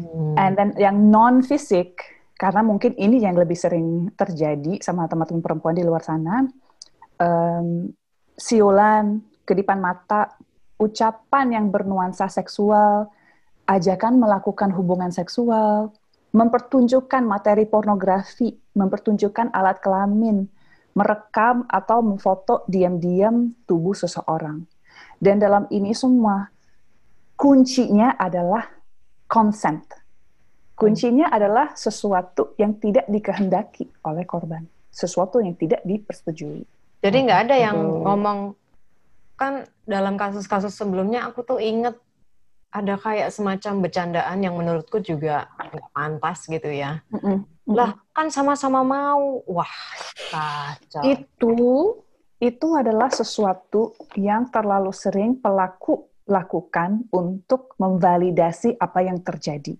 Hmm. 0.00 0.32
And 0.40 0.56
then 0.56 0.72
yang 0.80 1.12
non 1.12 1.44
fisik 1.44 2.17
karena 2.38 2.62
mungkin 2.62 2.94
ini 2.94 3.18
yang 3.18 3.34
lebih 3.34 3.58
sering 3.58 4.14
terjadi 4.14 4.78
sama 4.78 5.10
teman-teman 5.10 5.42
perempuan 5.42 5.74
di 5.74 5.82
luar 5.82 6.06
sana. 6.06 6.46
Um, 7.18 7.90
siulan, 8.38 9.26
kedipan 9.42 9.82
mata, 9.82 10.38
ucapan 10.78 11.58
yang 11.58 11.74
bernuansa 11.74 12.30
seksual, 12.30 13.10
ajakan 13.66 14.22
melakukan 14.22 14.70
hubungan 14.70 15.10
seksual, 15.10 15.90
mempertunjukkan 16.30 17.26
materi 17.26 17.66
pornografi, 17.66 18.54
mempertunjukkan 18.78 19.50
alat 19.50 19.82
kelamin, 19.82 20.46
merekam 20.94 21.66
atau 21.66 22.06
memfoto 22.06 22.62
diam-diam 22.70 23.50
tubuh 23.66 23.98
seseorang. 23.98 24.62
Dan 25.18 25.42
dalam 25.42 25.66
ini 25.74 25.90
semua, 25.90 26.46
kuncinya 27.34 28.14
adalah 28.14 28.62
consent 29.26 30.07
Kuncinya 30.78 31.26
adalah 31.34 31.74
sesuatu 31.74 32.54
yang 32.54 32.78
tidak 32.78 33.10
dikehendaki 33.10 33.90
oleh 34.06 34.22
korban, 34.22 34.62
sesuatu 34.94 35.42
yang 35.42 35.58
tidak 35.58 35.82
dipersetujui. 35.82 36.62
Jadi 37.02 37.16
nggak 37.26 37.40
ada 37.50 37.56
yang 37.58 37.76
gitu. 37.82 37.98
ngomong 38.06 38.38
kan 39.34 39.66
dalam 39.82 40.14
kasus-kasus 40.14 40.74
sebelumnya 40.74 41.26
aku 41.26 41.42
tuh 41.42 41.58
inget 41.58 41.98
ada 42.70 42.94
kayak 42.94 43.34
semacam 43.34 43.82
bercandaan 43.82 44.38
yang 44.38 44.54
menurutku 44.54 45.02
juga 45.02 45.50
nggak 45.58 45.90
pantas 45.90 46.46
gitu 46.46 46.70
ya. 46.70 47.02
Mm 47.10 47.18
-mm. 47.18 47.38
Lah 47.74 47.98
kan 48.14 48.30
sama-sama 48.30 48.86
mau, 48.86 49.42
wah 49.50 49.74
kacau. 50.30 51.02
Itu 51.02 51.56
itu 52.38 52.68
adalah 52.78 53.10
sesuatu 53.10 53.98
yang 54.14 54.46
terlalu 54.54 54.94
sering 54.94 55.42
pelaku 55.42 56.06
lakukan 56.28 57.08
untuk 57.10 57.74
memvalidasi 57.82 58.78
apa 58.78 59.02
yang 59.02 59.18
terjadi. 59.26 59.74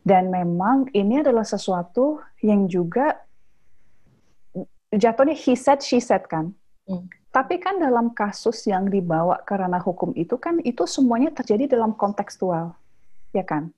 Dan 0.00 0.32
memang 0.32 0.88
ini 0.96 1.20
adalah 1.20 1.44
sesuatu 1.44 2.24
yang 2.40 2.64
juga 2.66 3.20
jatuhnya 4.94 5.36
he 5.36 5.54
said, 5.54 5.84
she 5.84 6.00
said 6.00 6.26
kan. 6.26 6.56
Hmm. 6.88 7.06
Tapi 7.30 7.62
kan 7.62 7.78
dalam 7.78 8.10
kasus 8.10 8.66
yang 8.66 8.90
dibawa 8.90 9.38
karena 9.46 9.78
hukum 9.78 10.10
itu 10.18 10.34
kan 10.34 10.58
itu 10.66 10.82
semuanya 10.82 11.30
terjadi 11.30 11.78
dalam 11.78 11.94
kontekstual, 11.94 12.74
ya 13.30 13.46
kan? 13.46 13.70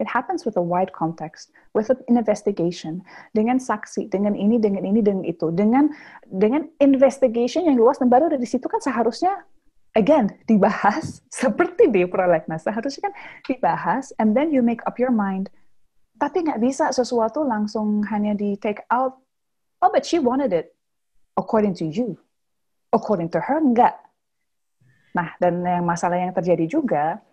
It 0.00 0.08
happens 0.08 0.48
with 0.48 0.56
a 0.56 0.64
wide 0.64 0.92
context, 0.96 1.52
with 1.76 1.92
an 1.92 2.00
investigation, 2.08 3.04
dengan 3.36 3.60
saksi, 3.60 4.08
dengan 4.08 4.32
ini, 4.32 4.56
dengan 4.56 4.84
ini, 4.84 5.00
dengan 5.04 5.24
itu, 5.28 5.52
dengan 5.52 5.92
dengan 6.28 6.68
investigation 6.80 7.68
yang 7.68 7.76
luas 7.80 8.00
dan 8.00 8.08
baru 8.08 8.28
dari 8.32 8.44
situ 8.44 8.64
kan 8.68 8.80
seharusnya 8.84 9.44
again 9.94 10.30
dibahas 10.46 11.20
seperti 11.42 11.90
di 11.90 12.06
prolegnas 12.06 12.62
seharusnya 12.62 13.10
kan 13.10 13.14
dibahas 13.48 14.14
and 14.22 14.38
then 14.38 14.54
you 14.54 14.62
make 14.62 14.82
up 14.86 14.96
your 14.96 15.10
mind 15.10 15.50
tapi 16.20 16.44
nggak 16.44 16.60
bisa 16.60 16.92
sesuatu 16.92 17.40
langsung 17.40 18.04
hanya 18.12 18.36
di 18.36 18.60
take 18.60 18.84
out. 18.92 19.16
Oh, 19.80 19.88
but 19.88 20.04
she 20.04 20.20
wanted 20.20 20.52
it. 20.52 20.76
According 21.40 21.72
to 21.80 21.88
you. 21.88 22.20
According 22.92 23.32
to 23.32 23.40
her, 23.40 23.56
enggak. 23.56 23.96
Nah, 25.16 25.32
dan 25.40 25.64
yang 25.64 25.88
masalah 25.88 26.20
yang 26.20 26.36
terjadi 26.36 26.68
juga, 26.68 27.24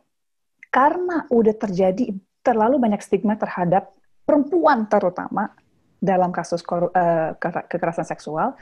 karena 0.71 1.27
udah 1.27 1.55
terjadi 1.59 2.15
terlalu 2.39 2.79
banyak 2.79 3.03
stigma 3.03 3.35
terhadap 3.35 3.91
perempuan 4.23 4.87
terutama 4.87 5.51
dalam 5.99 6.31
kasus 6.31 6.63
uh, 6.63 7.35
kekerasan 7.67 8.07
seksual, 8.07 8.55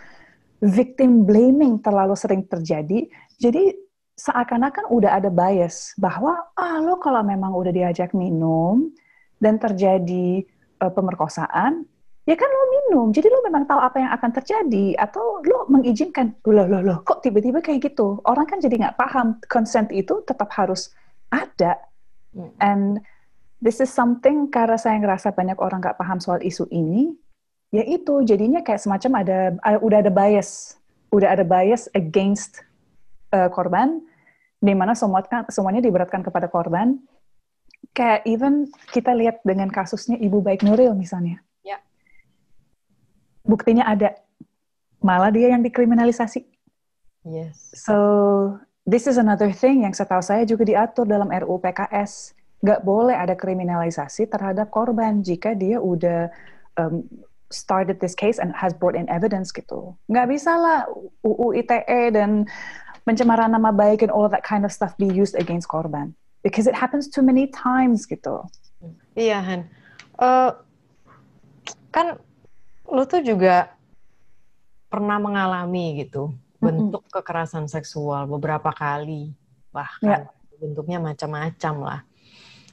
victim 0.58 1.28
blaming 1.28 1.78
terlalu 1.78 2.18
sering 2.18 2.42
terjadi, 2.50 3.06
jadi 3.38 3.76
seakan-akan 4.16 4.88
udah 4.90 5.20
ada 5.20 5.28
bias 5.28 5.94
bahwa 6.00 6.40
ah 6.56 6.80
lo 6.80 6.96
kalau 7.04 7.20
memang 7.22 7.52
udah 7.52 7.76
diajak 7.76 8.16
minum, 8.16 8.90
dan 9.40 9.60
terjadi 9.60 10.44
uh, 10.82 10.92
pemerkosaan, 10.92 11.84
ya 12.26 12.36
kan 12.36 12.50
lo 12.50 12.64
minum, 12.72 13.08
jadi 13.14 13.30
lo 13.30 13.44
memang 13.46 13.70
tahu 13.70 13.78
apa 13.78 13.98
yang 14.02 14.12
akan 14.16 14.32
terjadi 14.34 14.98
atau 14.98 15.44
lo 15.46 15.70
mengizinkan, 15.70 16.34
loh 16.48 16.66
loh 16.66 16.82
loh, 16.82 16.98
kok 17.06 17.22
tiba-tiba 17.22 17.62
kayak 17.62 17.86
gitu? 17.86 18.20
Orang 18.26 18.50
kan 18.50 18.58
jadi 18.58 18.82
nggak 18.82 18.98
paham 18.98 19.38
consent 19.46 19.94
itu 19.94 20.26
tetap 20.26 20.50
harus 20.56 20.90
ada. 21.30 21.78
And 22.60 23.00
this 23.64 23.80
is 23.80 23.88
something 23.88 24.52
karena 24.52 24.76
saya 24.76 25.00
ngerasa 25.00 25.32
banyak 25.32 25.56
orang 25.56 25.80
nggak 25.80 25.96
paham 25.96 26.20
soal 26.20 26.44
isu 26.44 26.68
ini, 26.68 27.16
yaitu 27.72 28.24
jadinya 28.28 28.60
kayak 28.60 28.84
semacam 28.84 29.24
ada 29.24 29.40
uh, 29.64 29.80
udah 29.80 30.04
ada 30.04 30.12
bias, 30.12 30.80
udah 31.16 31.32
ada 31.32 31.48
bias 31.48 31.88
against 31.96 32.60
uh, 33.32 33.48
korban, 33.48 34.04
di 34.60 34.74
mana 34.76 34.96
semua 34.98 35.24
semuanya 35.48 35.80
diberatkan 35.80 36.26
kepada 36.26 36.52
korban 36.52 37.00
kayak 37.96 38.28
even 38.28 38.68
kita 38.92 39.16
lihat 39.16 39.40
dengan 39.48 39.72
kasusnya 39.72 40.20
Ibu 40.20 40.44
Baik 40.44 40.68
Nuril 40.68 40.92
misalnya. 40.94 41.40
Ya. 41.64 41.80
Buktinya 43.48 43.88
ada. 43.88 44.20
Malah 45.00 45.32
dia 45.32 45.56
yang 45.56 45.64
dikriminalisasi. 45.64 46.44
Yes. 47.26 47.72
So, 47.74 47.96
this 48.84 49.08
is 49.08 49.16
another 49.16 49.50
thing 49.56 49.88
yang 49.88 49.96
setahu 49.96 50.22
saya 50.22 50.44
juga 50.44 50.68
diatur 50.68 51.08
dalam 51.08 51.32
RUU 51.32 51.58
PKS. 51.64 52.36
Gak 52.66 52.84
boleh 52.84 53.16
ada 53.16 53.38
kriminalisasi 53.38 54.28
terhadap 54.28 54.74
korban 54.74 55.22
jika 55.22 55.54
dia 55.54 55.78
udah 55.78 56.34
um, 56.76 57.06
started 57.54 58.02
this 58.02 58.18
case 58.18 58.42
and 58.42 58.52
has 58.58 58.74
brought 58.74 58.98
in 58.98 59.06
evidence 59.08 59.54
gitu. 59.54 59.94
Nggak 60.10 60.28
bisa 60.34 60.58
lah 60.58 60.90
UU 61.22 61.62
ITE 61.62 62.18
dan 62.18 62.50
pencemaran 63.06 63.54
nama 63.54 63.70
baik 63.70 64.02
and 64.02 64.10
all 64.10 64.26
of 64.26 64.34
that 64.34 64.42
kind 64.42 64.66
of 64.66 64.74
stuff 64.74 64.98
be 64.98 65.06
used 65.06 65.38
against 65.38 65.70
korban 65.70 66.18
because 66.46 66.70
it 66.70 66.78
happens 66.78 67.10
too 67.10 67.26
many 67.26 67.50
times 67.50 68.06
gitu. 68.06 68.46
Iya 69.18 69.42
Han, 69.42 69.62
uh, 70.22 70.54
kan 71.90 72.22
lu 72.86 73.02
tuh 73.10 73.26
juga 73.26 73.74
pernah 74.94 75.18
mengalami 75.18 76.06
gitu 76.06 76.38
bentuk 76.62 77.02
mm 77.02 77.10
-hmm. 77.10 77.18
kekerasan 77.18 77.66
seksual 77.66 78.30
beberapa 78.30 78.70
kali 78.70 79.34
bahkan 79.74 80.30
yeah. 80.30 80.62
bentuknya 80.62 81.02
macam-macam 81.02 81.76
lah. 81.82 82.00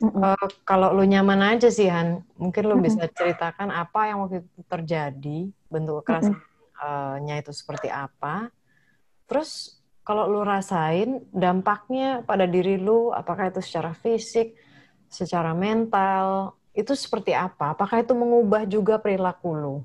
Mm 0.05 0.11
-hmm. 0.13 0.21
uh, 0.21 0.47
kalau 0.69 0.93
lu 0.93 1.09
nyaman 1.09 1.57
aja 1.57 1.73
sih 1.73 1.89
Han, 1.89 2.21
mungkin 2.37 2.69
lu 2.69 2.77
mm 2.77 2.79
-hmm. 2.79 2.87
bisa 2.93 3.03
ceritakan 3.09 3.73
apa 3.73 4.13
yang 4.13 4.21
waktu 4.21 4.45
itu 4.45 4.61
terjadi, 4.69 5.49
bentuk 5.73 6.05
kekerasannya 6.05 6.37
mm 6.37 7.25
-hmm. 7.25 7.43
itu 7.43 7.53
seperti 7.57 7.89
apa. 7.89 8.53
Terus 9.25 9.82
kalau 10.03 10.27
lu 10.27 10.43
rasain 10.43 11.23
dampaknya 11.31 12.27
pada 12.27 12.43
diri 12.47 12.75
lu, 12.75 13.15
apakah 13.15 13.55
itu 13.55 13.63
secara 13.63 13.95
fisik, 13.95 14.59
secara 15.07 15.55
mental, 15.55 16.59
itu 16.75 16.91
seperti 16.99 17.37
apa? 17.37 17.79
Apakah 17.79 18.03
itu 18.03 18.11
mengubah 18.17 18.67
juga 18.67 18.99
perilaku 18.99 19.51
lu? 19.55 19.77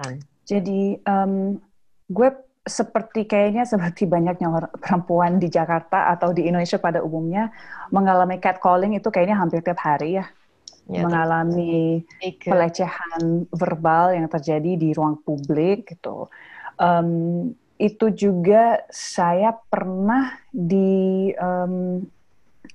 Han? 0.00 0.24
Jadi 0.48 0.96
um, 1.04 1.58
gue 2.08 2.30
seperti 2.66 3.28
kayaknya 3.30 3.62
seperti 3.62 4.10
banyaknya 4.10 4.50
perempuan 4.82 5.38
di 5.38 5.46
Jakarta 5.46 6.10
atau 6.10 6.34
di 6.34 6.50
Indonesia 6.50 6.82
pada 6.82 6.98
umumnya 6.98 7.54
mengalami 7.94 8.42
catcalling 8.42 8.98
itu 8.98 9.06
kayaknya 9.12 9.38
hampir 9.38 9.62
tiap 9.62 9.78
hari 9.78 10.18
ya. 10.18 10.26
ya 10.90 11.06
mengalami 11.06 12.02
pelecehan 12.42 13.46
verbal 13.54 14.18
yang 14.18 14.26
terjadi 14.26 14.74
di 14.74 14.90
ruang 14.96 15.22
publik 15.22 15.94
gitu. 15.94 16.26
Um, 16.80 17.54
itu 17.76 18.08
juga 18.12 18.84
saya 18.88 19.52
pernah 19.68 20.36
di 20.48 21.30
um, 21.36 22.00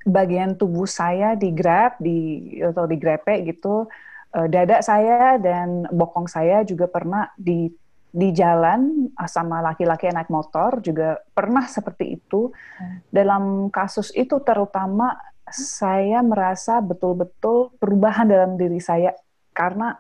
bagian 0.05 0.58
tubuh 0.58 0.89
saya 0.89 1.34
di 1.38 1.53
grab 1.53 1.98
di 2.01 2.58
atau 2.62 2.86
di 2.89 2.98
grepe 2.98 3.46
gitu 3.46 3.86
uh, 4.34 4.48
dada 4.50 4.81
saya 4.81 5.38
dan 5.41 5.89
bokong 5.89 6.29
saya 6.29 6.62
juga 6.65 6.89
pernah 6.89 7.29
di 7.38 7.70
di 8.12 8.36
jalan 8.36 9.08
sama 9.24 9.63
laki-laki 9.63 10.12
naik 10.12 10.27
motor 10.27 10.84
juga 10.84 11.15
pernah 11.31 11.63
seperti 11.63 12.20
itu. 12.20 12.51
Hmm. 12.51 13.00
Dalam 13.08 13.43
kasus 13.72 14.12
itu 14.12 14.36
terutama 14.43 15.15
saya 15.48 16.20
merasa 16.20 16.84
betul-betul 16.84 17.72
perubahan 17.79 18.27
dalam 18.27 18.60
diri 18.60 18.84
saya 18.84 19.15
karena 19.55 19.96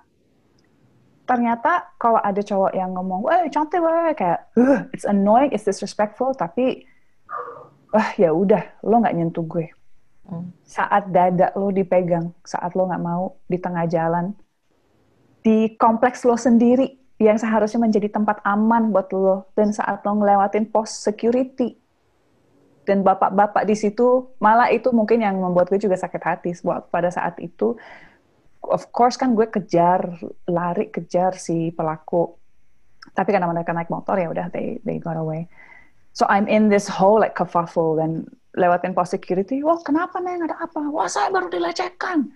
ternyata 1.25 1.95
kalau 1.95 2.19
ada 2.19 2.41
cowok 2.41 2.71
yang 2.75 2.91
ngomong, 2.93 3.27
"Eh, 3.29 3.49
cantik, 3.53 3.79
weh," 3.79 4.13
kayak, 4.17 4.51
"It's 4.91 5.07
annoying, 5.07 5.53
it's 5.53 5.65
disrespectful," 5.65 6.33
tapi 6.35 6.85
wah 7.91 8.09
ya 8.15 8.31
udah, 8.31 8.81
lo 8.87 8.99
nggak 9.03 9.15
nyentuh 9.15 9.45
gue. 9.45 9.67
Hmm. 10.27 10.53
Saat 10.63 11.11
dada 11.11 11.51
lo 11.59 11.73
dipegang, 11.73 12.31
saat 12.47 12.71
lo 12.77 12.87
nggak 12.87 13.03
mau 13.03 13.35
di 13.51 13.57
tengah 13.59 13.85
jalan, 13.89 14.31
di 15.43 15.75
kompleks 15.75 16.23
lo 16.23 16.37
sendiri 16.37 16.97
yang 17.21 17.37
seharusnya 17.37 17.81
menjadi 17.85 18.09
tempat 18.09 18.41
aman 18.41 18.89
buat 18.89 19.11
lo, 19.13 19.49
dan 19.53 19.75
saat 19.75 20.01
lo 20.01 20.17
ngelewatin 20.17 20.69
pos 20.69 20.89
security, 20.89 21.77
dan 22.81 23.05
bapak-bapak 23.05 23.61
di 23.69 23.77
situ, 23.77 24.25
malah 24.41 24.73
itu 24.73 24.89
mungkin 24.89 25.21
yang 25.21 25.37
membuat 25.37 25.69
gue 25.69 25.77
juga 25.77 25.93
sakit 25.93 26.21
hati 26.21 26.51
pada 26.89 27.13
saat 27.13 27.37
itu 27.37 27.77
of 28.67 28.93
course 28.93 29.17
kan 29.17 29.33
gue 29.33 29.49
kejar 29.49 30.21
lari 30.45 30.93
kejar 30.93 31.37
si 31.37 31.73
pelaku. 31.73 32.37
Tapi 33.17 33.33
karena 33.33 33.49
mereka 33.49 33.73
naik 33.73 33.89
motor 33.89 34.13
ya 34.21 34.29
udah 34.29 34.53
they 34.53 34.77
they 34.85 35.01
got 35.01 35.17
away. 35.17 35.49
So 36.13 36.29
I'm 36.29 36.45
in 36.45 36.69
this 36.69 36.85
whole 36.85 37.17
like 37.17 37.33
kerfuffle 37.33 37.97
dan 37.97 38.29
lewatin 38.53 38.93
pos 38.93 39.09
security. 39.09 39.65
Wah 39.65 39.81
kenapa 39.81 40.21
neng? 40.21 40.45
Ada 40.45 40.69
apa? 40.69 40.85
Wah 40.91 41.09
saya 41.09 41.33
baru 41.33 41.49
dilecehkan. 41.49 42.29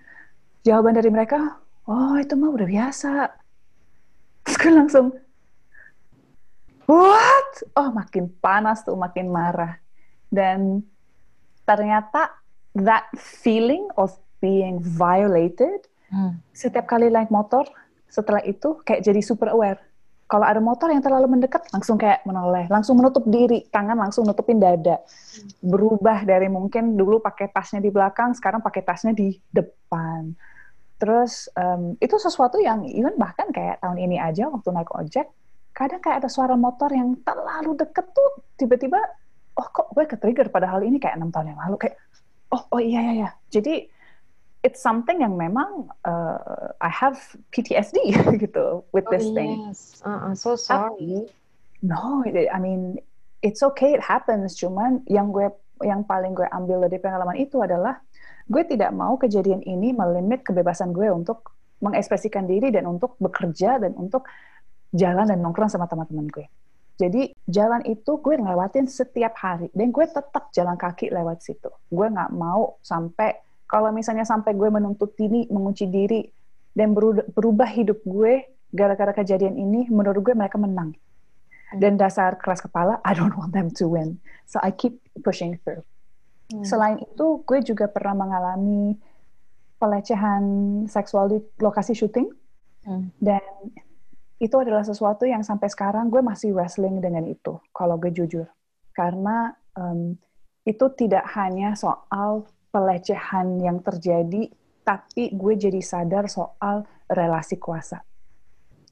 Jawaban 0.65 0.97
dari 0.97 1.13
mereka 1.13 1.61
oh 1.85 2.17
itu 2.17 2.33
mah 2.33 2.49
udah 2.49 2.65
biasa. 2.65 3.29
Terus 4.45 4.57
gue 4.57 4.71
langsung 4.73 5.05
what? 6.89 7.51
Oh 7.77 7.93
makin 7.93 8.33
panas 8.41 8.81
tuh 8.81 8.97
makin 8.97 9.29
marah. 9.29 9.77
Dan 10.33 10.81
ternyata 11.69 12.33
that 12.73 13.05
feeling 13.15 13.85
of 13.95 14.17
being 14.41 14.81
violated 14.81 15.87
Hmm. 16.15 16.39
Setiap 16.55 16.87
kali 16.87 17.11
naik 17.11 17.27
motor, 17.27 17.67
setelah 18.07 18.39
itu 18.47 18.79
kayak 18.87 19.03
jadi 19.03 19.19
super 19.19 19.51
aware. 19.51 19.83
Kalau 20.25 20.47
ada 20.47 20.57
motor 20.57 20.89
yang 20.89 21.05
terlalu 21.05 21.37
mendekat, 21.37 21.69
langsung 21.69 22.01
kayak 22.01 22.25
menoleh, 22.25 22.65
langsung 22.71 22.97
menutup 22.97 23.27
diri, 23.29 23.67
tangan 23.69 23.93
langsung 23.93 24.25
nutupin 24.25 24.57
dada. 24.57 25.03
Berubah 25.61 26.25
dari 26.25 26.49
mungkin 26.49 26.97
dulu 26.97 27.21
pakai 27.21 27.53
tasnya 27.53 27.77
di 27.77 27.93
belakang, 27.93 28.33
sekarang 28.33 28.63
pakai 28.63 28.81
tasnya 28.81 29.13
di 29.13 29.37
depan. 29.53 30.33
Terus 30.97 31.51
um, 31.53 31.93
itu 32.01 32.17
sesuatu 32.17 32.57
yang 32.57 32.89
even 32.89 33.13
bahkan 33.21 33.53
kayak 33.53 33.83
tahun 33.83 34.01
ini 34.01 34.17
aja 34.17 34.49
waktu 34.49 34.71
naik 34.73 34.89
ojek, 34.97 35.29
kadang 35.77 36.01
kayak 36.01 36.25
ada 36.25 36.29
suara 36.31 36.57
motor 36.57 36.89
yang 36.89 37.19
terlalu 37.21 37.77
deket 37.77 38.09
tuh 38.15 38.29
tiba-tiba, 38.57 38.97
oh 39.61 39.67
kok 39.69 39.93
gue 39.93 40.09
ke-trigger 40.09 40.49
padahal 40.49 40.81
ini 40.81 40.97
kayak 40.97 41.21
enam 41.21 41.29
tahun 41.29 41.53
yang 41.53 41.59
lalu 41.69 41.85
kayak, 41.85 42.01
oh 42.49 42.65
oh 42.73 42.81
iya 42.81 42.97
iya 42.97 43.13
iya. 43.13 43.29
Jadi 43.53 43.93
it's 44.65 44.81
something 44.81 45.21
yang 45.21 45.37
memang 45.37 45.93
uh, 46.01 46.73
I 46.81 46.89
have 46.89 47.21
PTSD 47.53 48.17
gitu 48.43 48.81
with 48.89 49.05
oh, 49.05 49.13
this 49.13 49.29
yes. 49.29 49.37
thing. 49.37 49.53
Uh, 50.01 50.25
I'm 50.25 50.33
so 50.33 50.57
sorry. 50.57 51.29
no, 51.85 52.25
I 52.25 52.57
mean 52.57 52.97
it's 53.45 53.61
okay, 53.61 53.93
it 53.93 54.01
happens. 54.01 54.57
Cuman 54.57 55.05
yang 55.05 55.29
gue 55.29 55.53
yang 55.85 56.01
paling 56.01 56.33
gue 56.33 56.49
ambil 56.49 56.89
dari 56.89 56.97
pengalaman 56.97 57.37
itu 57.37 57.61
adalah 57.61 58.01
gue 58.49 58.63
tidak 58.65 58.89
mau 58.89 59.21
kejadian 59.21 59.61
ini 59.61 59.93
melimit 59.93 60.41
kebebasan 60.41 60.89
gue 60.89 61.13
untuk 61.13 61.53
mengekspresikan 61.85 62.49
diri 62.49 62.73
dan 62.73 62.89
untuk 62.89 63.13
bekerja 63.21 63.77
dan 63.77 63.93
untuk 63.93 64.25
jalan 64.89 65.29
dan 65.29 65.45
nongkrong 65.45 65.69
sama 65.69 65.85
teman-teman 65.85 66.25
gue. 66.33 66.49
Jadi 66.95 67.35
jalan 67.45 67.83
itu 67.83 68.17
gue 68.23 68.39
ngelewatin 68.39 68.87
setiap 68.87 69.35
hari 69.35 69.67
dan 69.75 69.91
gue 69.91 70.05
tetap 70.07 70.49
jalan 70.55 70.79
kaki 70.79 71.11
lewat 71.11 71.43
situ. 71.43 71.67
Gue 71.91 72.07
nggak 72.07 72.31
mau 72.31 72.79
sampai 72.79 73.44
kalau 73.65 73.89
misalnya 73.89 74.23
sampai 74.25 74.53
gue 74.53 74.69
menuntut 74.69 75.17
diri, 75.17 75.49
mengunci 75.49 75.89
diri, 75.89 76.21
dan 76.75 76.93
berubah 77.33 77.69
hidup 77.71 78.03
gue 78.05 78.45
gara-gara 78.69 79.15
kejadian 79.15 79.57
ini, 79.57 79.87
menurut 79.89 80.21
gue 80.21 80.35
mereka 80.37 80.59
menang. 80.59 80.93
Dan 81.75 81.97
dasar 81.97 82.37
keras 82.37 82.61
kepala, 82.61 83.01
I 83.01 83.17
don't 83.17 83.33
want 83.33 83.51
them 83.51 83.73
to 83.81 83.89
win. 83.89 84.21
So 84.45 84.61
I 84.61 84.69
keep 84.69 85.01
pushing 85.25 85.57
through. 85.65 85.81
Hmm. 86.53 86.61
Selain 86.61 87.01
itu, 87.01 87.41
gue 87.41 87.59
juga 87.65 87.89
pernah 87.89 88.13
mengalami 88.13 88.95
pelecehan 89.81 90.43
seksual 90.85 91.25
di 91.33 91.39
lokasi 91.57 91.97
syuting. 91.97 92.29
Hmm. 92.85 93.09
Dan 93.17 93.41
itu 94.37 94.55
adalah 94.61 94.85
sesuatu 94.85 95.25
yang 95.25 95.41
sampai 95.41 95.71
sekarang 95.71 96.13
gue 96.13 96.21
masih 96.21 96.53
wrestling 96.53 97.01
dengan 97.01 97.25
itu, 97.25 97.57
kalau 97.73 97.97
gue 97.97 98.13
jujur. 98.13 98.45
Karena 98.93 99.51
um, 99.73 100.13
itu 100.67 100.85
tidak 100.93 101.25
hanya 101.33 101.73
soal 101.73 102.45
pelecehan 102.75 103.63
yang 103.63 103.79
terjadi, 103.79 104.51
tapi 104.83 105.31
gue 105.31 105.53
jadi 105.55 105.79
sadar 105.79 106.27
soal 106.27 106.83
relasi 107.07 107.55
kuasa. 107.55 108.03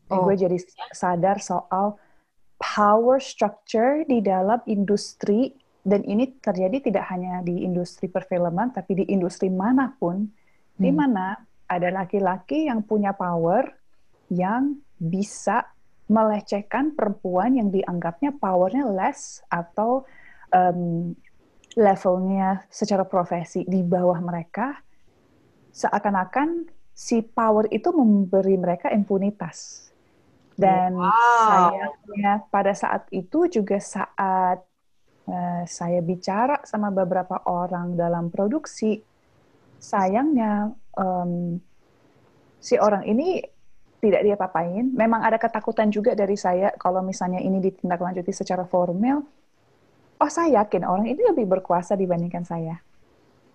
Oh. 0.07 0.23
Gue 0.23 0.39
jadi 0.39 0.55
sadar 0.95 1.43
soal 1.43 1.99
power 2.55 3.19
structure 3.19 4.07
di 4.07 4.23
dalam 4.23 4.63
industri 4.71 5.51
dan 5.83 5.99
ini 6.07 6.31
terjadi 6.39 6.79
tidak 6.79 7.11
hanya 7.11 7.43
di 7.43 7.67
industri 7.67 8.07
perfilman 8.07 8.71
tapi 8.71 9.03
di 9.03 9.05
industri 9.11 9.51
mana 9.51 9.91
pun 9.99 10.23
hmm. 10.23 10.79
di 10.79 10.91
mana 10.95 11.35
ada 11.67 11.91
laki-laki 11.91 12.71
yang 12.71 12.87
punya 12.87 13.11
power 13.11 13.67
yang 14.31 14.79
bisa 14.95 15.67
melecehkan 16.07 16.95
perempuan 16.95 17.59
yang 17.59 17.67
dianggapnya 17.67 18.31
powernya 18.39 18.87
less 18.87 19.43
atau 19.51 20.07
um, 20.55 21.11
levelnya 21.73 22.65
secara 22.69 23.05
profesi 23.05 23.65
di 23.65 23.81
bawah 23.81 24.19
mereka, 24.21 24.77
seakan-akan 25.73 26.69
si 26.93 27.25
power 27.25 27.65
itu 27.73 27.89
memberi 27.89 28.55
mereka 28.57 28.93
impunitas. 28.93 29.89
Dan 30.53 30.93
wow. 30.93 31.09
sayangnya 31.49 32.45
pada 32.53 32.77
saat 32.77 33.09
itu 33.09 33.49
juga 33.49 33.81
saat 33.81 34.61
uh, 35.25 35.63
saya 35.65 35.99
bicara 36.05 36.61
sama 36.61 36.93
beberapa 36.93 37.41
orang 37.49 37.97
dalam 37.97 38.29
produksi, 38.29 39.01
sayangnya 39.81 40.69
um, 40.93 41.57
si 42.61 42.77
orang 42.77 43.09
ini 43.09 43.41
tidak 43.97 44.21
dia 44.21 44.37
papain. 44.37 44.93
Memang 44.93 45.25
ada 45.25 45.41
ketakutan 45.41 45.89
juga 45.89 46.13
dari 46.13 46.37
saya 46.37 46.69
kalau 46.77 47.01
misalnya 47.01 47.41
ini 47.41 47.57
ditindaklanjuti 47.57 48.29
secara 48.29 48.61
formal, 48.69 49.25
oh 50.19 50.29
saya 50.29 50.63
yakin 50.63 50.83
orang 50.85 51.09
ini 51.09 51.21
lebih 51.23 51.49
berkuasa 51.49 51.97
dibandingkan 51.97 52.45
saya. 52.45 52.81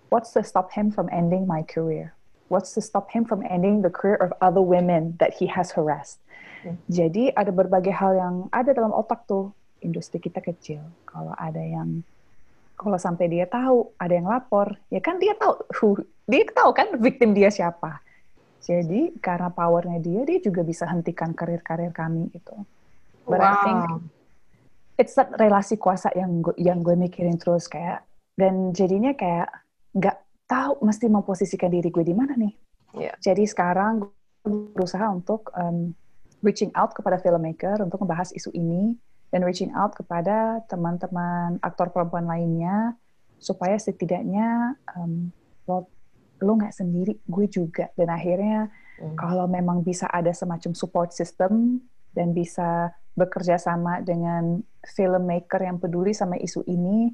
What's 0.09 0.33
to 0.33 0.41
stop 0.41 0.73
him 0.73 0.89
from 0.89 1.05
ending 1.13 1.45
my 1.45 1.61
career? 1.61 2.17
What's 2.49 2.73
to 2.73 2.81
stop 2.81 3.13
him 3.13 3.29
from 3.29 3.45
ending 3.45 3.85
the 3.85 3.93
career 3.93 4.17
of 4.17 4.33
other 4.41 4.61
women 4.61 5.13
that 5.21 5.37
he 5.37 5.45
has 5.53 5.77
harassed? 5.77 6.17
Hmm. 6.65 6.81
Jadi 6.89 7.29
ada 7.37 7.53
berbagai 7.53 7.93
hal 7.93 8.17
yang 8.17 8.35
ada 8.49 8.73
dalam 8.73 8.89
otak 8.89 9.29
tuh. 9.29 9.53
Industri 9.79 10.19
kita 10.19 10.43
kecil. 10.43 10.81
Kalau 11.07 11.31
ada 11.37 11.61
yang 11.61 12.03
kalau 12.79 12.95
sampai 12.95 13.27
dia 13.27 13.45
tahu 13.45 13.91
ada 13.99 14.11
yang 14.15 14.27
lapor, 14.27 14.75
ya 14.87 15.03
kan 15.03 15.19
dia 15.19 15.35
tahu 15.35 15.53
who, 15.79 15.87
dia 16.25 16.47
tahu 16.47 16.71
kan 16.71 16.95
victim 16.99 17.35
dia 17.35 17.51
siapa. 17.51 17.99
Jadi 18.59 19.15
karena 19.19 19.51
powernya 19.51 19.99
dia, 19.99 20.23
dia 20.27 20.39
juga 20.43 20.63
bisa 20.63 20.83
hentikan 20.87 21.31
karir-karir 21.31 21.91
kami 21.95 22.27
gitu. 22.31 22.55
But 23.27 23.39
wow. 23.39 23.51
I 23.51 23.53
think 23.63 23.79
it's 24.99 25.15
that 25.15 25.31
relasi 25.39 25.79
kuasa 25.79 26.11
yang 26.11 26.43
gue, 26.43 26.53
yang 26.59 26.83
gue 26.83 26.99
mikirin 26.99 27.39
terus 27.39 27.71
kayak 27.71 28.03
dan 28.35 28.75
jadinya 28.75 29.15
kayak 29.15 29.47
nggak 29.95 30.19
tahu 30.51 30.83
mesti 30.83 31.07
memposisikan 31.07 31.71
diri 31.71 31.87
gue 31.87 32.03
di 32.03 32.11
mana 32.11 32.35
nih. 32.35 32.53
Yeah. 32.99 33.15
Jadi 33.23 33.47
sekarang 33.47 34.11
gue 34.43 34.75
berusaha 34.75 35.07
untuk 35.07 35.55
um, 35.55 35.95
reaching 36.43 36.75
out 36.75 36.91
kepada 36.91 37.15
filmmaker 37.23 37.79
untuk 37.79 38.03
membahas 38.03 38.35
isu 38.35 38.51
ini 38.51 38.99
dan 39.31 39.45
reaching 39.45 39.71
out 39.77 39.95
kepada 39.95 40.59
teman-teman 40.67 41.61
aktor 41.63 41.93
perempuan 41.93 42.27
lainnya 42.27 42.97
supaya 43.39 43.79
setidaknya 43.79 44.75
um, 44.99 45.31
lo 45.69 45.87
lo 46.39 46.51
nggak 46.55 46.75
sendiri 46.75 47.19
gue 47.27 47.45
juga 47.51 47.91
dan 47.99 48.09
akhirnya 48.11 48.71
hmm. 48.99 49.15
kalau 49.19 49.45
memang 49.45 49.83
bisa 49.83 50.07
ada 50.09 50.31
semacam 50.31 50.71
support 50.75 51.11
system 51.11 51.83
dan 52.15 52.33
bisa 52.33 52.91
bekerja 53.19 53.59
sama 53.59 53.99
dengan 53.99 54.63
filmmaker 54.87 55.59
yang 55.59 55.77
peduli 55.77 56.15
sama 56.15 56.39
isu 56.39 56.63
ini 56.71 57.11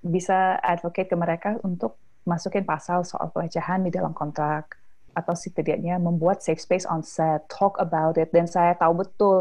bisa 0.00 0.56
advocate 0.64 1.12
ke 1.12 1.16
mereka 1.16 1.60
untuk 1.60 2.00
masukin 2.24 2.64
pasal 2.64 3.04
soal 3.04 3.28
pelecehan 3.28 3.84
di 3.84 3.92
dalam 3.92 4.16
kontrak 4.16 4.80
atau 5.12 5.34
setidaknya 5.36 6.00
membuat 6.00 6.40
safe 6.40 6.62
space 6.62 6.86
on 6.88 7.04
set, 7.04 7.44
talk 7.52 7.76
about 7.76 8.16
it 8.16 8.32
dan 8.32 8.48
saya 8.48 8.72
tahu 8.78 9.04
betul 9.04 9.36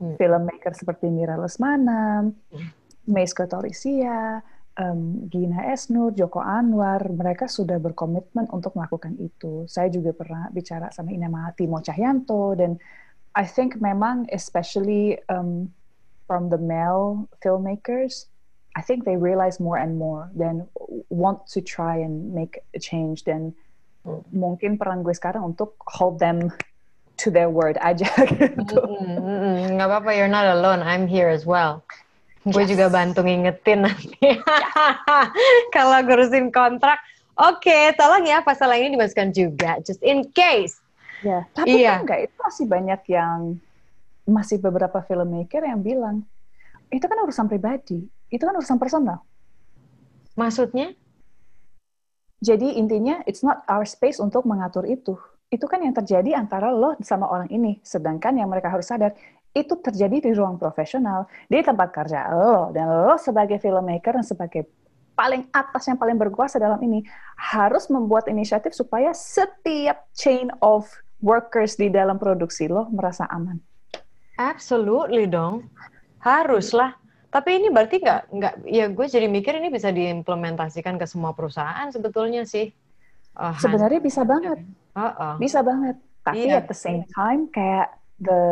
hmm. 0.00 0.18
filmmaker 0.18 0.72
seperti 0.74 1.06
Mira 1.12 1.38
Lesmana, 1.38 2.26
hmm. 2.26 2.68
Meis 3.06 3.36
Kotorisia, 3.36 4.40
um, 4.78 5.28
Gina 5.28 5.68
Esnur, 5.68 6.16
Joko 6.16 6.40
Anwar, 6.40 7.02
mereka 7.12 7.50
sudah 7.50 7.76
berkomitmen 7.76 8.48
untuk 8.50 8.72
melakukan 8.78 9.18
itu. 9.20 9.68
Saya 9.68 9.92
juga 9.92 10.16
pernah 10.16 10.48
bicara 10.48 10.88
sama 10.94 11.12
Inama 11.12 11.52
Timo 11.52 11.82
Cahyanto, 11.82 12.56
dan 12.56 12.78
I 13.34 13.44
think 13.44 13.80
memang 13.80 14.28
especially 14.32 15.18
um, 15.28 15.72
from 16.26 16.48
the 16.48 16.58
male 16.58 17.28
filmmakers, 17.44 18.26
I 18.76 18.80
think 18.80 19.04
they 19.04 19.16
realize 19.16 19.60
more 19.60 19.76
and 19.76 19.98
more 19.98 20.30
dan 20.36 20.68
want 21.08 21.46
to 21.52 21.60
try 21.60 21.96
and 22.00 22.32
make 22.32 22.64
a 22.72 22.80
change 22.80 23.24
dan 23.24 23.52
hmm. 24.04 24.24
mungkin 24.32 24.80
peran 24.80 25.04
gue 25.04 25.12
sekarang 25.12 25.52
untuk 25.52 25.76
hold 25.88 26.20
them 26.20 26.52
to 27.20 27.30
their 27.30 27.52
word 27.52 27.76
aja 27.84 28.08
gitu. 28.32 28.80
Mm, 28.82 29.20
mm, 29.20 29.38
mm, 29.38 29.56
Nggak 29.76 29.88
apa-apa, 29.88 30.10
you're 30.16 30.32
not 30.32 30.48
alone. 30.48 30.80
I'm 30.80 31.06
here 31.06 31.28
as 31.28 31.44
well. 31.44 31.84
Gue 32.42 32.66
juga 32.66 32.90
bantu 32.90 33.22
ngingetin 33.22 33.86
nanti. 33.86 34.18
Kalau 35.76 36.02
ngurusin 36.02 36.50
kontrak, 36.50 36.98
oke, 37.38 37.62
okay, 37.62 37.94
tolong 37.94 38.26
ya 38.26 38.42
pasal 38.42 38.74
ini 38.74 38.98
dimasukkan 38.98 39.30
juga, 39.30 39.78
just 39.86 40.02
in 40.02 40.26
case. 40.34 40.81
Ya, 41.22 41.46
tapi 41.54 41.82
iya. 41.82 41.96
kan 41.96 42.04
enggak, 42.04 42.20
itu 42.26 42.36
masih 42.36 42.66
banyak 42.66 43.00
yang, 43.08 43.38
masih 44.26 44.58
beberapa 44.58 44.98
filmmaker 45.06 45.62
yang 45.62 45.80
bilang, 45.82 46.26
itu 46.90 47.06
kan 47.06 47.18
urusan 47.22 47.46
pribadi, 47.46 48.04
itu 48.28 48.42
kan 48.42 48.54
urusan 48.58 48.78
personal. 48.78 49.22
Maksudnya? 50.34 50.92
Jadi 52.42 52.74
intinya, 52.74 53.22
it's 53.24 53.46
not 53.46 53.62
our 53.70 53.86
space 53.86 54.18
untuk 54.18 54.42
mengatur 54.42 54.82
itu 54.82 55.14
itu 55.52 55.68
kan 55.68 55.84
yang 55.84 55.92
terjadi 55.92 56.32
antara 56.32 56.72
lo 56.72 56.96
sama 57.04 57.28
orang 57.28 57.52
ini. 57.52 57.76
Sedangkan 57.84 58.40
yang 58.40 58.48
mereka 58.48 58.72
harus 58.72 58.88
sadar, 58.88 59.12
itu 59.52 59.76
terjadi 59.76 60.24
di 60.24 60.30
ruang 60.32 60.56
profesional, 60.56 61.28
di 61.44 61.60
tempat 61.60 61.92
kerja 61.92 62.32
lo. 62.32 62.72
Dan 62.72 62.88
lo 62.88 63.20
sebagai 63.20 63.60
filmmaker 63.60 64.16
dan 64.16 64.24
sebagai 64.24 64.64
paling 65.12 65.44
atas 65.52 65.84
yang 65.92 66.00
paling 66.00 66.16
berkuasa 66.16 66.56
dalam 66.56 66.80
ini, 66.80 67.04
harus 67.36 67.92
membuat 67.92 68.32
inisiatif 68.32 68.72
supaya 68.72 69.12
setiap 69.12 70.08
chain 70.16 70.48
of 70.64 70.88
workers 71.22 71.78
di 71.78 71.88
dalam 71.88 72.18
produksi 72.18 72.66
lo 72.66 72.90
merasa 72.90 73.30
aman. 73.30 73.56
Absolutely 74.36 75.30
dong. 75.30 75.70
Haruslah. 76.20 76.98
Tapi 77.32 77.62
ini 77.62 77.72
berarti 77.72 77.96
nggak 78.02 78.22
nggak 78.28 78.54
ya 78.68 78.92
gue 78.92 79.06
jadi 79.08 79.24
mikir 79.30 79.56
ini 79.56 79.72
bisa 79.72 79.88
diimplementasikan 79.88 81.00
ke 81.00 81.08
semua 81.08 81.32
perusahaan 81.32 81.88
sebetulnya 81.88 82.44
sih. 82.44 82.68
Oh, 83.38 83.56
Sebenarnya 83.56 84.02
bisa 84.04 84.26
banget. 84.28 84.60
Uh-uh. 84.92 85.40
Bisa 85.40 85.64
banget. 85.64 85.96
Tapi 86.20 86.52
yeah. 86.52 86.60
at 86.60 86.68
the 86.68 86.76
same 86.76 87.08
time 87.16 87.48
kayak 87.48 87.96
the 88.20 88.42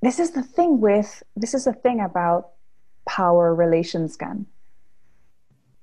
this 0.00 0.16
is 0.16 0.32
the 0.32 0.40
thing 0.40 0.80
with 0.80 1.20
this 1.36 1.52
is 1.52 1.68
the 1.68 1.76
thing 1.76 2.00
about 2.00 2.56
power 3.04 3.52
relations 3.52 4.16
kan. 4.16 4.48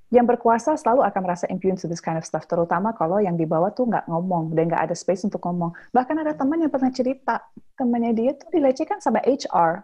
Yang 0.08 0.26
berkuasa 0.36 0.80
selalu 0.80 1.04
akan 1.04 1.22
merasa 1.24 1.46
immune 1.52 1.76
to 1.76 1.92
this 1.92 2.00
kind 2.00 2.16
of 2.16 2.24
stuff, 2.24 2.48
terutama 2.48 2.96
kalau 2.96 3.20
yang 3.20 3.36
di 3.36 3.44
bawah 3.44 3.76
tuh 3.76 3.92
nggak 3.92 4.08
ngomong 4.08 4.56
dan 4.56 4.72
nggak 4.72 4.88
ada 4.88 4.96
space 4.96 5.28
untuk 5.28 5.44
ngomong. 5.44 5.76
Bahkan 5.92 6.16
ada 6.24 6.32
teman 6.32 6.64
yang 6.64 6.72
pernah 6.72 6.88
cerita, 6.96 7.44
temannya 7.76 8.16
dia 8.16 8.32
tuh 8.40 8.48
dilecehkan 8.48 9.04
sama 9.04 9.20
HR, 9.28 9.84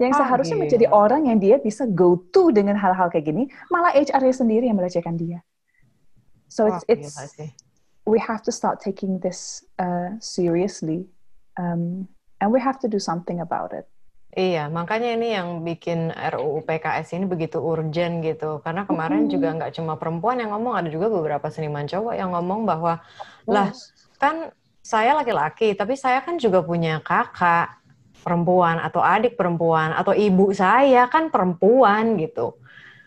yang 0.00 0.12
oh, 0.16 0.18
seharusnya 0.24 0.56
iya. 0.56 0.62
menjadi 0.64 0.86
orang 0.88 1.22
yang 1.28 1.38
dia 1.38 1.56
bisa 1.60 1.84
go 1.84 2.16
to 2.32 2.48
dengan 2.48 2.80
hal-hal 2.80 3.12
kayak 3.12 3.28
gini, 3.28 3.44
malah 3.68 3.92
HR-nya 3.92 4.34
sendiri 4.34 4.64
yang 4.66 4.80
melecehkan 4.80 5.20
dia. 5.20 5.44
So 6.48 6.68
it's 6.68 6.84
oh, 6.88 6.92
it's 6.92 7.16
we 8.08 8.18
have 8.18 8.42
to 8.48 8.52
start 8.52 8.80
taking 8.80 9.20
this 9.20 9.64
uh, 9.78 10.16
seriously, 10.18 11.06
um, 11.60 12.08
and 12.40 12.48
we 12.50 12.60
have 12.60 12.80
to 12.80 12.88
do 12.88 12.98
something 12.98 13.40
about 13.40 13.76
it. 13.76 13.86
Iya, 14.32 14.72
makanya 14.72 15.12
ini 15.12 15.36
yang 15.36 15.60
bikin 15.60 16.08
RUU 16.08 16.64
PKS 16.64 17.20
ini 17.20 17.28
begitu 17.28 17.60
urgent 17.60 18.24
gitu. 18.24 18.64
Karena 18.64 18.88
kemarin 18.88 19.28
mm. 19.28 19.30
juga 19.30 19.48
nggak 19.52 19.72
cuma 19.76 20.00
perempuan 20.00 20.40
yang 20.40 20.56
ngomong, 20.56 20.72
ada 20.72 20.88
juga 20.88 21.12
beberapa 21.12 21.52
seniman 21.52 21.84
cowok 21.84 22.16
yang 22.16 22.32
ngomong 22.32 22.64
bahwa, 22.64 23.04
lah 23.44 23.68
kan 24.16 24.48
saya 24.80 25.12
laki-laki, 25.20 25.76
tapi 25.76 26.00
saya 26.00 26.24
kan 26.24 26.40
juga 26.40 26.64
punya 26.64 27.04
kakak 27.04 27.76
perempuan 28.24 28.80
atau 28.80 29.04
adik 29.04 29.36
perempuan 29.36 29.92
atau 29.92 30.16
ibu 30.16 30.48
saya 30.56 31.12
kan 31.12 31.28
perempuan 31.28 32.16
gitu. 32.16 32.56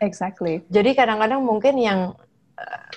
Exactly. 0.05 0.61
Jadi 0.69 0.93
kadang-kadang 0.93 1.41
mungkin 1.41 1.81
yang 1.81 2.13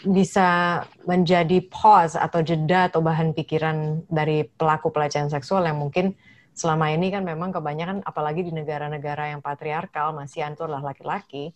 bisa 0.07 0.83
menjadi 1.03 1.65
pause 1.67 2.15
atau 2.15 2.45
jeda 2.45 2.87
atau 2.93 3.03
bahan 3.03 3.35
pikiran 3.35 4.07
dari 4.07 4.47
pelaku 4.47 4.95
pelecehan 4.95 5.33
seksual 5.33 5.67
yang 5.67 5.81
mungkin 5.83 6.15
selama 6.59 6.91
ini 6.91 7.15
kan 7.15 7.23
memang 7.23 7.55
kebanyakan 7.55 8.03
apalagi 8.03 8.43
di 8.43 8.51
negara-negara 8.51 9.31
yang 9.31 9.39
patriarkal 9.39 10.11
masih 10.11 10.43
adalah 10.43 10.83
laki-laki. 10.83 11.55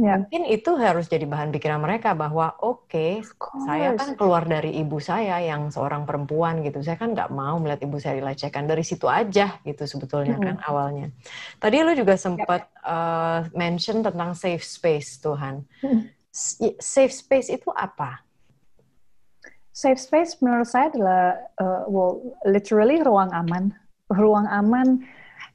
Ya. 0.00 0.16
Mungkin 0.16 0.48
itu 0.48 0.72
harus 0.80 1.04
jadi 1.04 1.28
bahan 1.28 1.52
pikiran 1.52 1.76
mereka 1.76 2.16
bahwa 2.16 2.56
oke, 2.64 2.88
okay, 2.88 3.20
saya 3.68 3.92
kan 3.92 4.16
keluar 4.16 4.48
dari 4.48 4.80
ibu 4.80 4.96
saya 4.96 5.36
yang 5.44 5.68
seorang 5.68 6.08
perempuan 6.08 6.64
gitu. 6.64 6.80
Saya 6.80 6.96
kan 6.96 7.12
nggak 7.12 7.28
mau 7.28 7.60
melihat 7.60 7.84
ibu 7.84 8.00
saya 8.00 8.16
dilecehkan 8.16 8.64
dari 8.64 8.82
situ 8.88 9.04
aja 9.04 9.60
gitu 9.62 9.84
sebetulnya 9.84 10.40
hmm. 10.40 10.44
kan 10.48 10.56
awalnya. 10.64 11.12
Tadi 11.60 11.76
lu 11.84 11.92
juga 11.92 12.16
sempat 12.16 12.72
ya. 12.72 12.88
uh, 12.88 13.38
mention 13.52 14.00
tentang 14.00 14.32
safe 14.32 14.64
space 14.64 15.20
Tuhan. 15.20 15.60
Hmm 15.84 16.08
safe 16.80 17.12
space 17.12 17.52
itu 17.52 17.68
apa? 17.76 18.24
Safe 19.72 20.00
space 20.00 20.40
menurut 20.40 20.68
saya 20.68 20.92
adalah 20.92 21.24
uh, 21.60 21.82
well 21.88 22.36
literally 22.44 23.00
ruang 23.00 23.32
aman. 23.32 23.72
Ruang 24.12 24.44
aman 24.44 25.00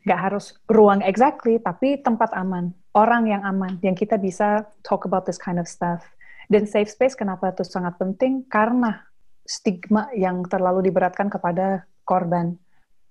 nggak 0.08 0.20
harus 0.20 0.56
ruang 0.72 1.04
exactly 1.04 1.60
tapi 1.60 2.00
tempat 2.00 2.32
aman, 2.34 2.72
orang 2.96 3.28
yang 3.28 3.44
aman 3.44 3.78
yang 3.84 3.94
kita 3.94 4.16
bisa 4.16 4.66
talk 4.82 5.06
about 5.06 5.28
this 5.28 5.38
kind 5.38 5.62
of 5.62 5.70
stuff. 5.70 6.02
Dan 6.48 6.64
safe 6.64 6.88
space 6.88 7.14
kenapa 7.14 7.52
itu 7.52 7.68
sangat 7.68 8.00
penting? 8.00 8.48
Karena 8.48 9.04
stigma 9.44 10.08
yang 10.16 10.48
terlalu 10.48 10.88
diberatkan 10.88 11.28
kepada 11.28 11.84
korban. 12.08 12.56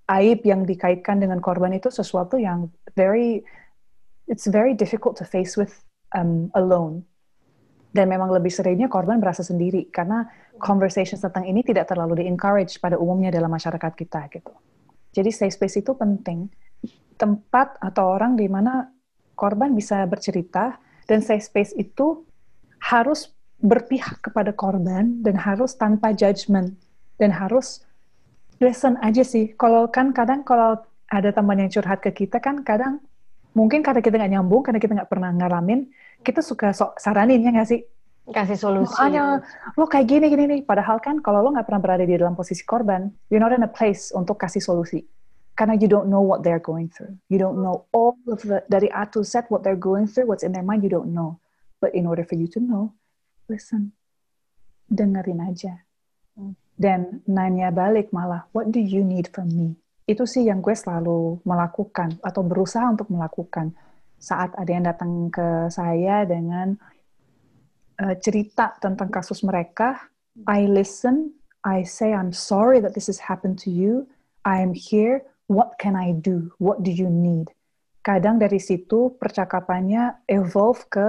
Aib 0.08 0.46
yang 0.46 0.64
dikaitkan 0.64 1.20
dengan 1.20 1.42
korban 1.42 1.74
itu 1.74 1.92
sesuatu 1.92 2.40
yang 2.40 2.70
very 2.94 3.42
it's 4.30 4.46
very 4.46 4.72
difficult 4.72 5.18
to 5.18 5.26
face 5.26 5.58
with 5.58 5.84
um, 6.14 6.48
alone 6.54 7.02
dan 7.96 8.12
memang 8.12 8.28
lebih 8.28 8.52
seringnya 8.52 8.92
korban 8.92 9.16
merasa 9.16 9.40
sendiri 9.40 9.88
karena 9.88 10.28
conversation 10.60 11.16
tentang 11.16 11.48
ini 11.48 11.64
tidak 11.64 11.88
terlalu 11.88 12.22
di-encourage 12.22 12.76
pada 12.76 13.00
umumnya 13.00 13.32
dalam 13.32 13.48
masyarakat 13.48 13.92
kita 13.96 14.28
gitu. 14.28 14.52
Jadi 15.16 15.32
safe 15.32 15.56
space 15.56 15.80
itu 15.80 15.96
penting. 15.96 16.52
Tempat 17.16 17.80
atau 17.80 18.12
orang 18.12 18.36
di 18.36 18.44
mana 18.52 18.92
korban 19.32 19.72
bisa 19.72 20.04
bercerita 20.04 20.76
dan 21.08 21.24
safe 21.24 21.48
space 21.48 21.72
itu 21.80 22.20
harus 22.84 23.32
berpihak 23.56 24.20
kepada 24.20 24.52
korban 24.52 25.24
dan 25.24 25.40
harus 25.40 25.72
tanpa 25.80 26.12
judgment 26.12 26.76
dan 27.16 27.32
harus 27.32 27.80
listen 28.60 29.00
aja 29.00 29.24
sih. 29.24 29.56
Kalau 29.56 29.88
kan 29.88 30.12
kadang 30.12 30.44
kalau 30.44 30.76
ada 31.08 31.32
teman 31.32 31.64
yang 31.64 31.72
curhat 31.72 32.04
ke 32.04 32.12
kita 32.12 32.36
kan 32.36 32.60
kadang 32.60 33.00
mungkin 33.56 33.80
karena 33.80 34.04
kita 34.04 34.20
nggak 34.20 34.32
nyambung, 34.36 34.60
karena 34.60 34.76
kita 34.76 34.92
nggak 34.92 35.08
pernah 35.08 35.32
ngalamin, 35.32 35.88
kita 36.20 36.44
suka 36.44 36.76
sok 36.76 37.00
saranin 37.00 37.40
ya 37.40 37.50
nggak 37.56 37.68
sih? 37.72 37.80
Kasih 38.26 38.58
solusi. 38.58 38.90
Makanya 38.90 39.38
lo 39.78 39.86
kayak 39.86 40.06
gini 40.10 40.26
gini 40.26 40.44
nih. 40.50 40.60
Padahal 40.66 40.98
kan 40.98 41.22
kalau 41.22 41.46
lo 41.46 41.54
nggak 41.54 41.66
pernah 41.66 41.82
berada 41.82 42.02
di 42.02 42.14
dalam 42.18 42.34
posisi 42.34 42.66
korban, 42.66 43.06
you're 43.30 43.42
not 43.42 43.54
in 43.54 43.62
a 43.62 43.70
place 43.70 44.10
untuk 44.10 44.34
kasih 44.34 44.58
solusi. 44.58 45.06
Karena 45.54 45.78
you 45.78 45.86
don't 45.86 46.10
know 46.10 46.20
what 46.20 46.42
they're 46.42 46.60
going 46.60 46.90
through. 46.90 47.14
You 47.30 47.38
don't 47.38 47.62
know 47.62 47.86
all 47.94 48.18
of 48.28 48.42
the 48.42 48.66
dari 48.66 48.90
A 48.90 49.06
to 49.14 49.22
Z 49.22 49.48
what 49.48 49.62
they're 49.62 49.78
going 49.78 50.10
through, 50.10 50.26
what's 50.28 50.42
in 50.42 50.50
their 50.50 50.66
mind, 50.66 50.82
you 50.82 50.90
don't 50.90 51.14
know. 51.14 51.38
But 51.78 51.94
in 51.94 52.04
order 52.04 52.26
for 52.26 52.34
you 52.34 52.50
to 52.56 52.60
know, 52.60 52.92
listen, 53.46 53.94
dengerin 54.90 55.40
aja. 55.46 55.86
Hmm. 56.34 56.58
Dan 56.76 57.24
nanya 57.24 57.72
balik 57.72 58.12
malah, 58.12 58.44
what 58.52 58.68
do 58.68 58.82
you 58.82 59.00
need 59.00 59.32
from 59.32 59.48
me? 59.48 59.80
Itu 60.04 60.28
sih 60.28 60.44
yang 60.44 60.60
gue 60.60 60.76
selalu 60.76 61.40
melakukan 61.48 62.20
atau 62.20 62.42
berusaha 62.44 62.84
untuk 62.92 63.08
melakukan 63.08 63.72
saat 64.20 64.52
ada 64.56 64.70
yang 64.70 64.84
datang 64.84 65.28
ke 65.32 65.72
saya 65.72 66.24
dengan 66.28 66.76
uh, 68.00 68.14
cerita 68.20 68.76
tentang 68.80 69.08
kasus 69.08 69.44
mereka. 69.44 70.10
I 70.44 70.68
listen, 70.68 71.32
I 71.64 71.82
say 71.82 72.12
I'm 72.12 72.32
sorry 72.32 72.80
that 72.84 72.92
this 72.92 73.08
has 73.08 73.18
happened 73.18 73.58
to 73.64 73.70
you. 73.72 74.06
I 74.44 74.60
am 74.60 74.76
here. 74.76 75.24
What 75.48 75.78
can 75.80 75.96
I 75.96 76.12
do? 76.12 76.52
What 76.58 76.82
do 76.82 76.92
you 76.92 77.08
need? 77.08 77.50
Kadang 78.04 78.38
dari 78.38 78.62
situ 78.62 79.18
percakapannya 79.18 80.26
evolve 80.30 80.86
ke 80.86 81.08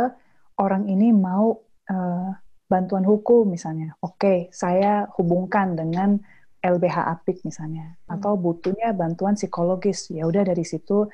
orang 0.58 0.90
ini 0.90 1.14
mau 1.14 1.54
uh, 1.90 2.30
bantuan 2.66 3.06
hukum 3.06 3.46
misalnya. 3.46 3.94
Oke, 4.02 4.18
okay, 4.18 4.40
saya 4.50 5.06
hubungkan 5.16 5.78
dengan 5.78 6.18
LBH 6.58 6.98
Apik 7.06 7.46
misalnya, 7.46 7.96
hmm. 7.96 8.18
atau 8.18 8.34
butuhnya 8.36 8.92
bantuan 8.98 9.38
psikologis. 9.38 10.10
Ya 10.10 10.26
udah 10.26 10.44
dari 10.44 10.66
situ 10.66 11.08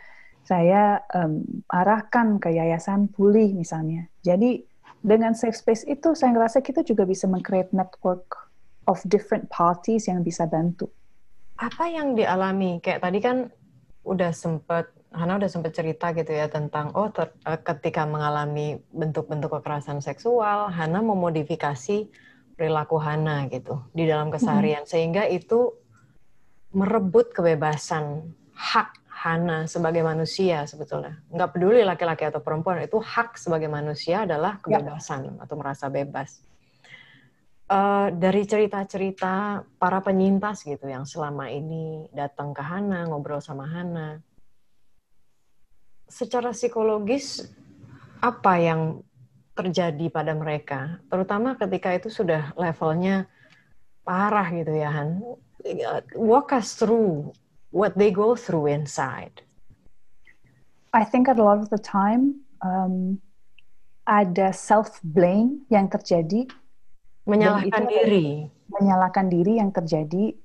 saya 0.44 1.00
um, 1.16 1.64
arahkan 1.72 2.40
ke 2.40 2.52
yayasan 2.52 3.08
pulih 3.12 3.56
misalnya. 3.56 4.12
Jadi 4.24 4.64
dengan 5.02 5.34
safe 5.34 5.58
space 5.58 5.88
itu 5.90 6.14
saya 6.14 6.36
ngerasa 6.36 6.62
kita 6.62 6.86
juga 6.86 7.08
bisa 7.08 7.26
mengcreate 7.26 7.74
network 7.74 8.52
of 8.86 9.00
different 9.08 9.48
parties 9.50 10.12
yang 10.12 10.22
bisa 10.22 10.46
bantu. 10.46 10.92
Apa 11.58 11.88
yang 11.88 12.14
dialami? 12.14 12.84
Kayak 12.84 13.02
tadi 13.08 13.20
kan 13.24 13.38
udah 14.04 14.32
sempet 14.36 14.92
Hana 15.14 15.38
udah 15.38 15.46
sempat 15.46 15.78
cerita 15.78 16.10
gitu 16.18 16.34
ya 16.34 16.50
tentang 16.50 16.90
oh 16.98 17.06
ter, 17.14 17.30
eh, 17.46 17.62
ketika 17.62 18.02
mengalami 18.10 18.82
bentuk-bentuk 18.90 19.62
kekerasan 19.62 20.02
seksual, 20.02 20.74
Hana 20.74 21.06
memodifikasi 21.06 22.10
perilaku 22.58 22.98
Hana 22.98 23.46
gitu 23.54 23.78
di 23.94 24.10
dalam 24.10 24.34
keseharian 24.34 24.90
hmm. 24.90 24.92
sehingga 24.92 25.24
itu 25.30 25.70
merebut 26.74 27.30
kebebasan 27.30 28.34
hak 28.58 28.98
Hana 29.24 29.72
sebagai 29.72 30.04
manusia 30.04 30.68
sebetulnya. 30.68 31.16
Nggak 31.32 31.56
peduli 31.56 31.80
laki-laki 31.88 32.28
atau 32.28 32.44
perempuan, 32.44 32.84
itu 32.84 33.00
hak 33.00 33.40
sebagai 33.40 33.72
manusia 33.72 34.28
adalah 34.28 34.60
ya. 34.68 34.84
kebebasan 34.84 35.32
ya. 35.32 35.34
atau 35.48 35.56
merasa 35.56 35.88
bebas. 35.88 36.44
Uh, 37.72 38.12
dari 38.12 38.44
cerita-cerita 38.44 39.64
para 39.80 40.04
penyintas 40.04 40.68
gitu 40.68 40.84
yang 40.92 41.08
selama 41.08 41.48
ini 41.48 42.12
datang 42.12 42.52
ke 42.52 42.60
Hana, 42.60 43.08
ngobrol 43.08 43.40
sama 43.40 43.64
Hana, 43.64 44.20
secara 46.12 46.52
psikologis 46.52 47.48
apa 48.20 48.60
yang 48.60 49.00
terjadi 49.56 50.12
pada 50.12 50.36
mereka, 50.36 51.00
terutama 51.08 51.56
ketika 51.56 51.96
itu 51.96 52.12
sudah 52.12 52.52
levelnya 52.60 53.32
parah 54.04 54.52
gitu 54.52 54.76
ya 54.76 54.92
Han. 54.92 55.24
Walk 56.20 56.52
us 56.52 56.76
through 56.76 57.32
what 57.74 57.98
they 57.98 58.14
go 58.14 58.38
through 58.38 58.70
inside. 58.70 59.42
I 60.94 61.04
think 61.04 61.26
a 61.28 61.34
lot 61.34 61.58
of 61.58 61.74
the 61.74 61.82
time 61.82 62.46
um, 62.62 63.18
ada 64.06 64.54
self 64.54 65.02
blame 65.02 65.66
yang 65.74 65.90
terjadi, 65.90 66.46
menyalahkan 67.26 67.90
diri, 67.90 68.46
menyalahkan 68.70 69.26
diri 69.26 69.58
yang 69.58 69.74
terjadi 69.74 70.38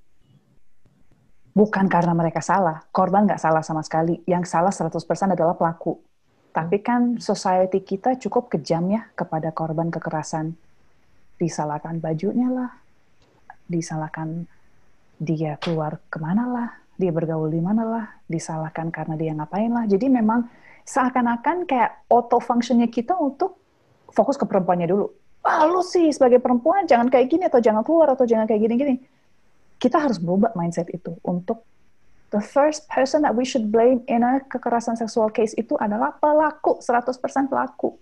bukan 1.52 1.84
karena 1.92 2.16
mereka 2.16 2.40
salah. 2.40 2.80
Korban 2.88 3.28
nggak 3.28 3.44
salah 3.44 3.60
sama 3.60 3.84
sekali. 3.84 4.24
Yang 4.24 4.48
salah 4.48 4.72
100% 4.72 5.36
adalah 5.36 5.52
pelaku. 5.52 6.00
Tapi 6.48 6.80
kan 6.80 7.20
society 7.20 7.84
kita 7.84 8.16
cukup 8.16 8.48
kejam 8.48 8.88
ya 8.88 9.04
kepada 9.12 9.52
korban 9.52 9.92
kekerasan. 9.92 10.56
Disalahkan 11.36 12.00
bajunya 12.00 12.48
lah, 12.50 12.72
disalahkan 13.68 14.48
dia 15.20 15.54
keluar 15.60 16.02
ke 16.10 16.18
mana 16.18 16.50
lah, 16.50 16.70
dia 16.98 17.14
bergaul 17.14 17.46
di 17.48 17.62
mana 17.62 17.86
lah, 17.86 18.06
disalahkan 18.26 18.90
karena 18.90 19.14
dia 19.14 19.30
ngapain 19.32 19.70
lah. 19.70 19.86
Jadi 19.86 20.10
memang 20.10 20.50
seakan-akan 20.82 21.64
kayak 21.64 22.10
auto 22.10 22.42
functionnya 22.42 22.90
kita 22.90 23.14
untuk 23.14 23.62
fokus 24.10 24.34
ke 24.34 24.44
perempuannya 24.44 24.90
dulu. 24.90 25.06
Ah, 25.46 25.64
lu 25.64 25.80
sih 25.86 26.10
sebagai 26.10 26.42
perempuan 26.42 26.84
jangan 26.90 27.06
kayak 27.06 27.30
gini 27.30 27.46
atau 27.46 27.62
jangan 27.62 27.86
keluar 27.86 28.12
atau 28.12 28.26
jangan 28.26 28.44
kayak 28.44 28.66
gini-gini 28.66 28.98
kita 29.78 29.96
harus 29.96 30.18
berubah 30.18 30.52
mindset 30.58 30.90
itu 30.90 31.14
untuk 31.22 31.62
the 32.34 32.42
first 32.42 32.90
person 32.90 33.22
that 33.22 33.32
we 33.32 33.46
should 33.46 33.70
blame 33.70 34.02
in 34.10 34.26
a 34.26 34.42
kekerasan 34.50 34.98
seksual 34.98 35.30
case 35.30 35.54
itu 35.56 35.78
adalah 35.80 36.12
pelaku, 36.18 36.82
100% 36.82 37.48
pelaku. 37.48 37.96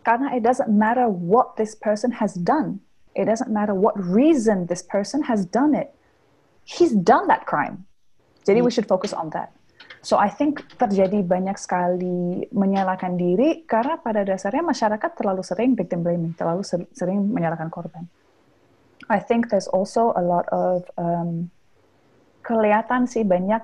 Karena 0.00 0.32
it 0.32 0.40
doesn't 0.40 0.72
matter 0.72 1.10
what 1.10 1.60
this 1.60 1.76
person 1.76 2.16
has 2.16 2.32
done. 2.32 2.80
It 3.12 3.28
doesn't 3.28 3.52
matter 3.52 3.76
what 3.76 3.92
reason 3.98 4.70
this 4.70 4.80
person 4.80 5.28
has 5.28 5.44
done 5.44 5.76
it. 5.76 5.92
He's 6.70 6.94
done 6.94 7.26
that 7.26 7.50
crime. 7.50 7.82
Jadi 8.46 8.62
we 8.62 8.70
should 8.70 8.86
focus 8.86 9.10
on 9.10 9.34
that. 9.34 9.50
So 10.00 10.16
I 10.16 10.32
think 10.32 10.64
terjadi 10.80 11.20
banyak 11.20 11.60
sekali 11.60 12.48
menyalahkan 12.54 13.20
diri 13.20 13.68
karena 13.68 14.00
pada 14.00 14.24
dasarnya 14.24 14.64
masyarakat 14.64 15.10
terlalu 15.12 15.42
sering 15.44 15.76
victim 15.76 16.00
blaming, 16.00 16.32
terlalu 16.38 16.64
sering 16.94 17.20
menyalahkan 17.28 17.68
korban. 17.68 18.08
I 19.12 19.20
think 19.20 19.50
there's 19.52 19.68
also 19.68 20.14
a 20.16 20.22
lot 20.24 20.48
of 20.54 20.88
um, 20.96 21.50
kelihatan 22.46 23.04
sih 23.10 23.26
banyak 23.26 23.60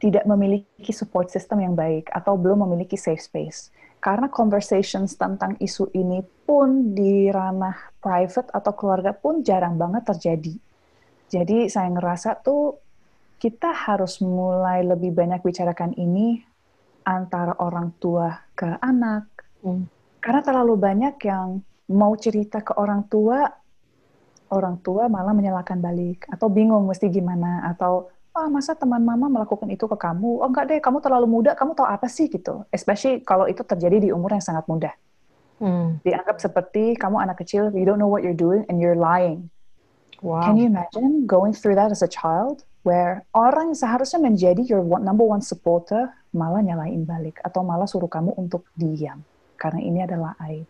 tidak 0.00 0.24
memiliki 0.24 0.92
support 0.94 1.28
system 1.28 1.60
yang 1.60 1.76
baik 1.76 2.08
atau 2.16 2.38
belum 2.38 2.64
memiliki 2.64 2.96
safe 2.96 3.20
space. 3.20 3.68
Karena 4.00 4.28
conversations 4.28 5.16
tentang 5.16 5.56
isu 5.60 5.88
ini 5.96 6.20
pun 6.44 6.92
di 6.92 7.28
ranah 7.32 7.92
private 8.04 8.52
atau 8.52 8.72
keluarga 8.76 9.16
pun 9.16 9.40
jarang 9.40 9.80
banget 9.80 10.04
terjadi. 10.04 10.54
Jadi 11.34 11.66
saya 11.66 11.90
ngerasa 11.90 12.38
tuh 12.46 12.78
kita 13.42 13.74
harus 13.74 14.22
mulai 14.22 14.86
lebih 14.86 15.10
banyak 15.10 15.42
bicarakan 15.42 15.90
ini 15.98 16.38
antara 17.02 17.58
orang 17.58 17.90
tua 17.98 18.30
ke 18.54 18.78
anak. 18.78 19.26
Hmm. 19.66 19.90
Karena 20.22 20.40
terlalu 20.46 20.78
banyak 20.78 21.18
yang 21.26 21.58
mau 21.90 22.14
cerita 22.14 22.62
ke 22.62 22.78
orang 22.78 23.10
tua 23.10 23.50
orang 24.54 24.78
tua 24.78 25.10
malah 25.10 25.34
menyalahkan 25.34 25.82
balik. 25.82 26.30
Atau 26.30 26.46
bingung 26.54 26.86
mesti 26.86 27.10
gimana. 27.10 27.66
Atau 27.66 28.14
ah 28.30 28.46
masa 28.46 28.78
teman 28.78 29.02
mama 29.02 29.26
melakukan 29.26 29.66
itu 29.74 29.90
ke 29.90 29.98
kamu? 29.98 30.38
Oh 30.38 30.46
enggak 30.46 30.70
deh 30.70 30.78
kamu 30.78 31.02
terlalu 31.02 31.26
muda 31.26 31.58
kamu 31.58 31.74
tahu 31.74 31.90
apa 31.90 32.06
sih? 32.06 32.30
Gitu. 32.30 32.62
Especially 32.70 33.26
kalau 33.26 33.50
itu 33.50 33.66
terjadi 33.66 33.98
di 33.98 34.08
umur 34.14 34.38
yang 34.38 34.44
sangat 34.44 34.70
muda. 34.70 34.94
Hmm. 35.54 36.02
dianggap 36.02 36.42
seperti 36.42 36.98
kamu 36.98 37.22
anak 37.22 37.38
kecil 37.38 37.70
you 37.78 37.86
don't 37.86 38.02
know 38.02 38.10
what 38.10 38.26
you're 38.26 38.34
doing 38.34 38.66
and 38.66 38.82
you're 38.82 38.98
lying 38.98 39.46
wow. 40.24 40.40
can 40.40 40.56
you 40.56 40.64
imagine 40.64 41.28
going 41.28 41.52
through 41.52 41.76
that 41.76 41.92
as 41.92 42.00
a 42.00 42.08
child 42.08 42.64
where 42.88 43.28
orang 43.36 43.76
seharusnya 43.76 44.24
menjadi 44.24 44.64
your 44.64 44.80
number 45.04 45.24
one 45.24 45.44
supporter 45.44 46.08
malah 46.32 46.64
nyalain 46.64 47.04
balik 47.04 47.36
atau 47.44 47.60
malah 47.60 47.84
suruh 47.84 48.08
kamu 48.08 48.32
untuk 48.40 48.64
diam 48.74 49.20
karena 49.60 49.80
ini 49.84 50.00
adalah 50.00 50.32
aib 50.48 50.64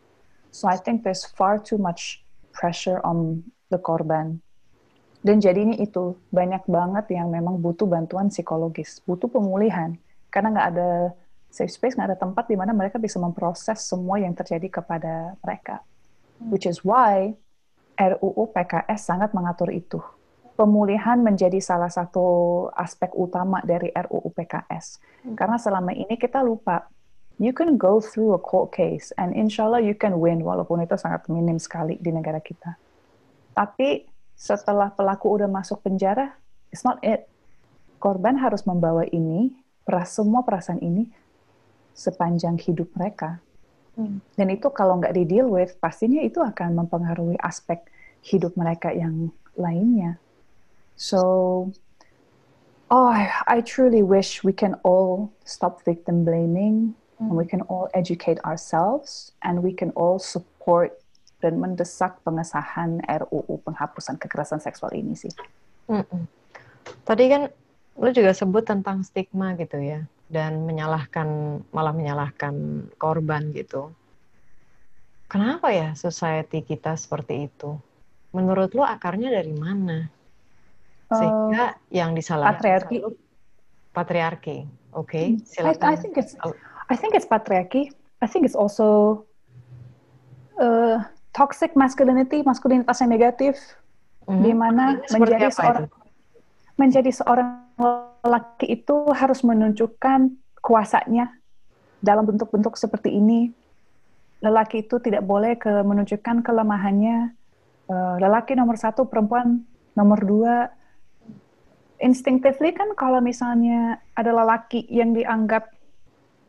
so 0.50 0.66
I 0.66 0.74
think 0.74 1.06
there's 1.06 1.22
far 1.22 1.62
too 1.62 1.78
much 1.78 2.24
pressure 2.54 3.02
on 3.02 3.42
the 3.74 3.82
korban. 3.82 4.38
Dan 5.24 5.42
jadinya 5.42 5.74
itu 5.74 6.14
banyak 6.30 6.62
banget 6.70 7.18
yang 7.18 7.34
memang 7.34 7.58
butuh 7.58 7.90
bantuan 7.90 8.30
psikologis, 8.30 9.02
butuh 9.02 9.26
pemulihan, 9.26 9.98
karena 10.30 10.54
nggak 10.54 10.68
ada 10.76 10.90
safe 11.50 11.74
space, 11.74 11.98
nggak 11.98 12.14
ada 12.14 12.18
tempat 12.20 12.46
di 12.46 12.54
mana 12.54 12.70
mereka 12.70 13.02
bisa 13.02 13.18
memproses 13.18 13.82
semua 13.82 14.22
yang 14.22 14.36
terjadi 14.36 14.80
kepada 14.80 15.34
mereka. 15.42 15.82
Hmm. 16.38 16.54
Which 16.54 16.68
is 16.68 16.86
why 16.86 17.34
RUU 17.94 18.50
PKS 18.50 19.00
sangat 19.06 19.30
mengatur 19.32 19.70
itu. 19.70 20.02
Pemulihan 20.54 21.18
menjadi 21.18 21.58
salah 21.58 21.90
satu 21.90 22.68
aspek 22.78 23.10
utama 23.14 23.58
dari 23.66 23.90
RUU 23.90 24.30
PKS. 24.30 25.02
Hmm. 25.26 25.34
Karena 25.34 25.58
selama 25.58 25.90
ini 25.90 26.14
kita 26.14 26.42
lupa, 26.46 26.86
you 27.42 27.50
can 27.50 27.74
go 27.74 27.98
through 27.98 28.34
a 28.34 28.40
court 28.40 28.70
case 28.70 29.10
and 29.18 29.34
insya 29.34 29.66
Allah 29.66 29.82
you 29.82 29.98
can 29.98 30.14
win, 30.22 30.46
walaupun 30.46 30.86
itu 30.86 30.94
sangat 30.94 31.26
minim 31.26 31.58
sekali 31.58 31.98
di 31.98 32.14
negara 32.14 32.38
kita. 32.38 32.78
Tapi 33.54 34.06
setelah 34.34 34.90
pelaku 34.94 35.30
udah 35.30 35.50
masuk 35.50 35.82
penjara, 35.82 36.38
it's 36.70 36.86
not 36.86 37.02
it. 37.02 37.26
Korban 37.98 38.38
harus 38.38 38.66
membawa 38.66 39.06
ini, 39.10 39.54
semua 40.06 40.42
perasaan 40.42 40.82
ini 40.82 41.10
sepanjang 41.94 42.58
hidup 42.58 42.90
mereka. 42.98 43.38
Hmm. 43.94 44.18
Dan 44.34 44.50
itu 44.50 44.66
kalau 44.74 44.98
nggak 44.98 45.14
di-deal 45.14 45.46
with, 45.46 45.78
pastinya 45.78 46.18
itu 46.22 46.42
akan 46.42 46.74
mempengaruhi 46.74 47.38
aspek 47.38 47.86
hidup 48.26 48.58
mereka 48.58 48.90
yang 48.90 49.30
lainnya. 49.54 50.18
So, 50.98 51.20
oh, 52.90 53.08
I, 53.10 53.30
I 53.46 53.58
truly 53.62 54.02
wish 54.02 54.42
we 54.42 54.54
can 54.54 54.78
all 54.82 55.30
stop 55.46 55.86
victim 55.86 56.26
blaming, 56.26 56.98
hmm. 57.18 57.30
and 57.30 57.34
we 57.38 57.46
can 57.46 57.62
all 57.70 57.86
educate 57.94 58.42
ourselves, 58.42 59.30
and 59.46 59.62
we 59.62 59.70
can 59.70 59.94
all 59.94 60.18
support 60.18 60.98
dan 61.38 61.60
mendesak 61.60 62.18
pengesahan 62.24 63.04
RUU 63.04 63.60
penghapusan 63.62 64.16
kekerasan 64.16 64.64
seksual 64.64 64.90
ini 64.96 65.12
sih. 65.12 65.30
Mm-mm. 65.92 66.24
Tadi 67.04 67.24
kan 67.28 67.52
lu 68.00 68.10
juga 68.10 68.32
sebut 68.32 68.64
tentang 68.64 69.04
stigma 69.04 69.52
gitu 69.54 69.76
ya 69.78 70.08
dan 70.34 70.66
menyalahkan 70.66 71.62
malah 71.70 71.94
menyalahkan 71.94 72.86
korban 72.98 73.54
gitu. 73.54 73.94
kenapa 75.30 75.70
ya 75.70 75.94
society 75.98 76.62
kita 76.62 76.94
seperti 76.94 77.50
itu? 77.50 77.78
Menurut 78.34 78.74
lo 78.74 78.82
akarnya 78.82 79.30
dari 79.30 79.54
mana? 79.54 80.10
Sehingga 81.10 81.74
uh, 81.74 81.90
yang 81.94 82.14
disalahkan 82.14 82.58
patriarki. 82.58 82.98
Patriarki, 83.94 84.58
oke. 84.94 85.10
Okay, 85.10 85.38
hmm. 85.38 85.70
I, 85.70 85.94
I 85.94 85.96
think 85.98 86.18
it's 86.18 86.34
I 86.90 86.94
think 86.98 87.14
it's 87.14 87.26
patriarki. 87.26 87.94
I 88.22 88.26
think 88.26 88.42
it's 88.46 88.58
also 88.58 89.22
uh, 90.58 91.02
toxic 91.34 91.74
masculinity, 91.74 92.42
maskulinitas 92.46 93.02
yang 93.02 93.10
negatif, 93.10 93.58
mm-hmm. 94.26 94.42
di 94.42 94.52
mana 94.54 94.84
menjadi 95.10 95.50
seorang 95.50 95.86
itu? 95.86 95.98
menjadi 96.74 97.10
seorang 97.10 97.48
lelaki 98.24 98.80
itu 98.80 98.96
harus 99.12 99.44
menunjukkan 99.44 100.32
kuasanya 100.64 101.28
dalam 102.00 102.24
bentuk-bentuk 102.24 102.80
seperti 102.80 103.12
ini. 103.12 103.52
Lelaki 104.40 104.84
itu 104.84 104.96
tidak 105.00 105.24
boleh 105.28 105.60
ke 105.60 105.84
menunjukkan 105.84 106.40
kelemahannya. 106.40 107.36
Uh, 107.84 108.16
lelaki 108.16 108.56
nomor 108.56 108.80
satu, 108.80 109.04
perempuan 109.04 109.68
nomor 109.92 110.24
dua. 110.24 110.56
Instinctively 112.00 112.72
kan 112.72 112.96
kalau 112.96 113.20
misalnya 113.20 114.00
ada 114.16 114.32
lelaki 114.32 114.88
yang 114.88 115.12
dianggap 115.12 115.68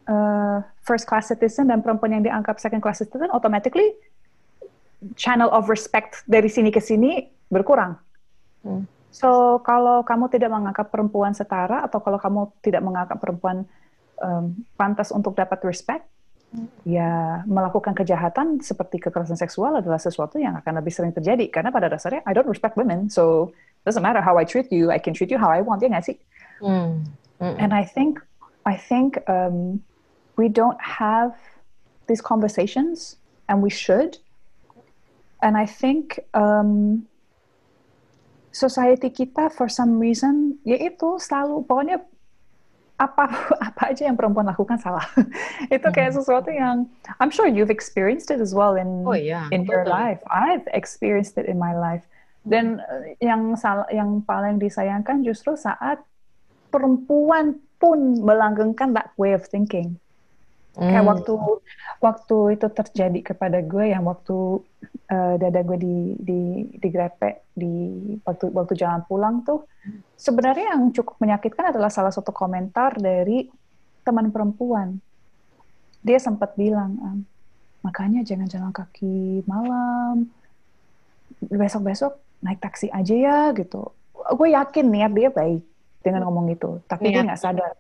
uh, 0.08 0.64
first 0.84 1.08
class 1.08 1.32
citizen 1.32 1.68
dan 1.68 1.84
perempuan 1.84 2.20
yang 2.20 2.24
dianggap 2.24 2.60
second 2.60 2.80
class 2.80 3.04
citizen, 3.04 3.28
automatically 3.32 3.96
channel 5.20 5.52
of 5.52 5.68
respect 5.68 6.24
dari 6.26 6.48
sini 6.48 6.72
ke 6.72 6.80
sini 6.80 7.28
berkurang. 7.52 8.00
Hmm. 8.64 8.95
So 9.15 9.63
kalau 9.63 10.04
kamu 10.04 10.28
tidak 10.28 10.51
menganggap 10.51 10.91
perempuan 10.91 11.32
setara 11.32 11.88
atau 11.88 12.04
kalau 12.04 12.19
kamu 12.19 12.51
tidak 12.60 12.84
menganggap 12.84 13.15
perempuan 13.23 13.63
um, 14.19 14.51
pantas 14.75 15.08
untuk 15.15 15.39
dapat 15.39 15.63
respect, 15.63 16.04
hmm. 16.51 16.67
ya 16.84 17.39
melakukan 17.47 17.95
kejahatan 17.95 18.60
seperti 18.60 18.99
kekerasan 18.99 19.39
seksual 19.39 19.80
adalah 19.80 20.04
sesuatu 20.04 20.36
yang 20.36 20.60
akan 20.60 20.84
lebih 20.84 20.91
sering 20.91 21.15
terjadi 21.15 21.47
karena 21.47 21.71
pada 21.71 21.88
dasarnya 21.88 22.28
I 22.28 22.36
don't 22.36 22.51
respect 22.51 22.75
women, 22.75 23.08
so 23.08 23.56
doesn't 23.88 24.04
matter 24.04 24.19
how 24.19 24.36
I 24.36 24.43
treat 24.43 24.67
you, 24.67 24.91
I 24.91 24.99
can 24.99 25.15
treat 25.15 25.32
you 25.32 25.39
how 25.39 25.47
I 25.47 25.63
want 25.63 25.80
ya 25.80 25.88
nggak 25.88 26.12
sih? 26.12 26.19
Hmm. 26.60 27.08
Hmm. 27.39 27.56
And 27.56 27.71
I 27.71 27.88
think 27.88 28.19
I 28.67 28.75
think 28.75 29.23
um, 29.32 29.80
we 30.36 30.51
don't 30.51 30.80
have 30.84 31.39
these 32.12 32.19
conversations, 32.19 33.15
and 33.47 33.63
we 33.63 33.71
should. 33.71 34.19
And 35.39 35.56
I 35.56 35.63
think 35.63 36.19
um, 36.36 37.08
society 38.56 39.12
kita 39.12 39.52
for 39.52 39.68
some 39.68 40.00
reason 40.00 40.56
yaitu 40.63 41.20
selalu 41.20 41.68
pokoknya 41.68 42.00
apa 42.96 43.28
apa 43.68 43.91
aja 43.91 44.08
yang 44.08 44.15
perempuan 44.15 44.48
lakukan 44.48 44.80
salah. 44.80 45.04
Itu 45.76 45.91
kayak 45.91 46.15
hmm. 46.15 46.18
sesuatu 46.24 46.50
yang 46.56 46.88
I'm 47.20 47.28
sure 47.28 47.52
you've 47.52 47.74
experienced 47.74 48.32
it 48.32 48.39
as 48.39 48.56
well 48.56 48.80
in 48.80 49.04
oh, 49.04 49.20
yeah, 49.20 49.52
in 49.52 49.68
your 49.68 49.84
life. 49.84 50.24
I've 50.32 50.63
experienced 50.72 51.36
it 51.36 51.52
in 51.52 51.60
my 51.60 51.76
life. 51.76 52.08
Dan 52.48 52.80
uh, 52.80 53.04
yang 53.20 53.60
salah 53.60 53.89
yang 53.91 54.24
paling 54.24 54.63
disayangkan 54.63 55.28
justru 55.28 55.60
saat 55.60 56.00
perempuan 56.72 57.60
pun 57.76 58.24
melanggengkan 58.24 58.96
that 58.96 59.12
way 59.20 59.36
of 59.36 59.44
thinking 59.44 60.00
Hmm. 60.76 60.92
Kayak 60.92 61.06
waktu 61.08 61.34
waktu 62.04 62.38
itu 62.60 62.68
terjadi 62.68 63.20
kepada 63.34 63.64
gue 63.64 63.96
yang 63.96 64.04
waktu 64.04 64.60
uh, 65.08 65.34
dada 65.40 65.62
gue 65.64 65.78
di 65.80 65.98
di 66.20 66.42
digrepe 66.76 67.48
di 67.56 67.74
waktu 68.28 68.52
waktu 68.52 68.76
jalan 68.76 69.02
pulang 69.08 69.48
tuh 69.48 69.64
sebenarnya 70.20 70.76
yang 70.76 70.92
cukup 70.92 71.16
menyakitkan 71.24 71.72
adalah 71.72 71.88
salah 71.88 72.12
satu 72.12 72.36
komentar 72.36 73.00
dari 73.00 73.48
teman 74.04 74.30
perempuan. 74.30 75.00
Dia 76.06 76.22
sempat 76.22 76.54
bilang, 76.54 76.94
makanya 77.82 78.22
jangan 78.22 78.46
jalan 78.46 78.70
kaki 78.70 79.42
malam. 79.50 80.30
Besok-besok 81.42 82.14
naik 82.46 82.62
taksi 82.62 82.94
aja 82.94 83.16
ya 83.18 83.40
gitu. 83.58 83.90
Gue 84.14 84.54
yakin 84.54 84.86
niat 84.86 85.18
dia 85.18 85.34
baik 85.34 85.66
dengan 86.06 86.30
ngomong 86.30 86.54
itu, 86.54 86.78
tapi 86.86 87.10
niat. 87.10 87.14
dia 87.18 87.22
nggak 87.26 87.42
sadar 87.42 87.72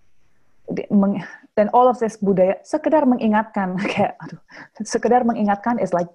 dan 1.55 1.71
all 1.71 1.87
of 1.87 1.97
this 2.03 2.19
budaya 2.19 2.59
sekedar 2.67 3.07
mengingatkan 3.07 3.79
kayak 3.91 4.19
aduh 4.21 4.39
sekedar 4.83 5.23
mengingatkan 5.23 5.79
is 5.79 5.95
like 5.95 6.11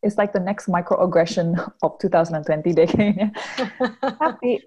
is 0.00 0.16
like 0.16 0.32
the 0.32 0.42
next 0.42 0.66
microaggression 0.66 1.54
of 1.84 1.94
2020 2.00 2.44
deh 2.74 2.88
kayaknya 2.88 3.28
tapi 4.22 4.64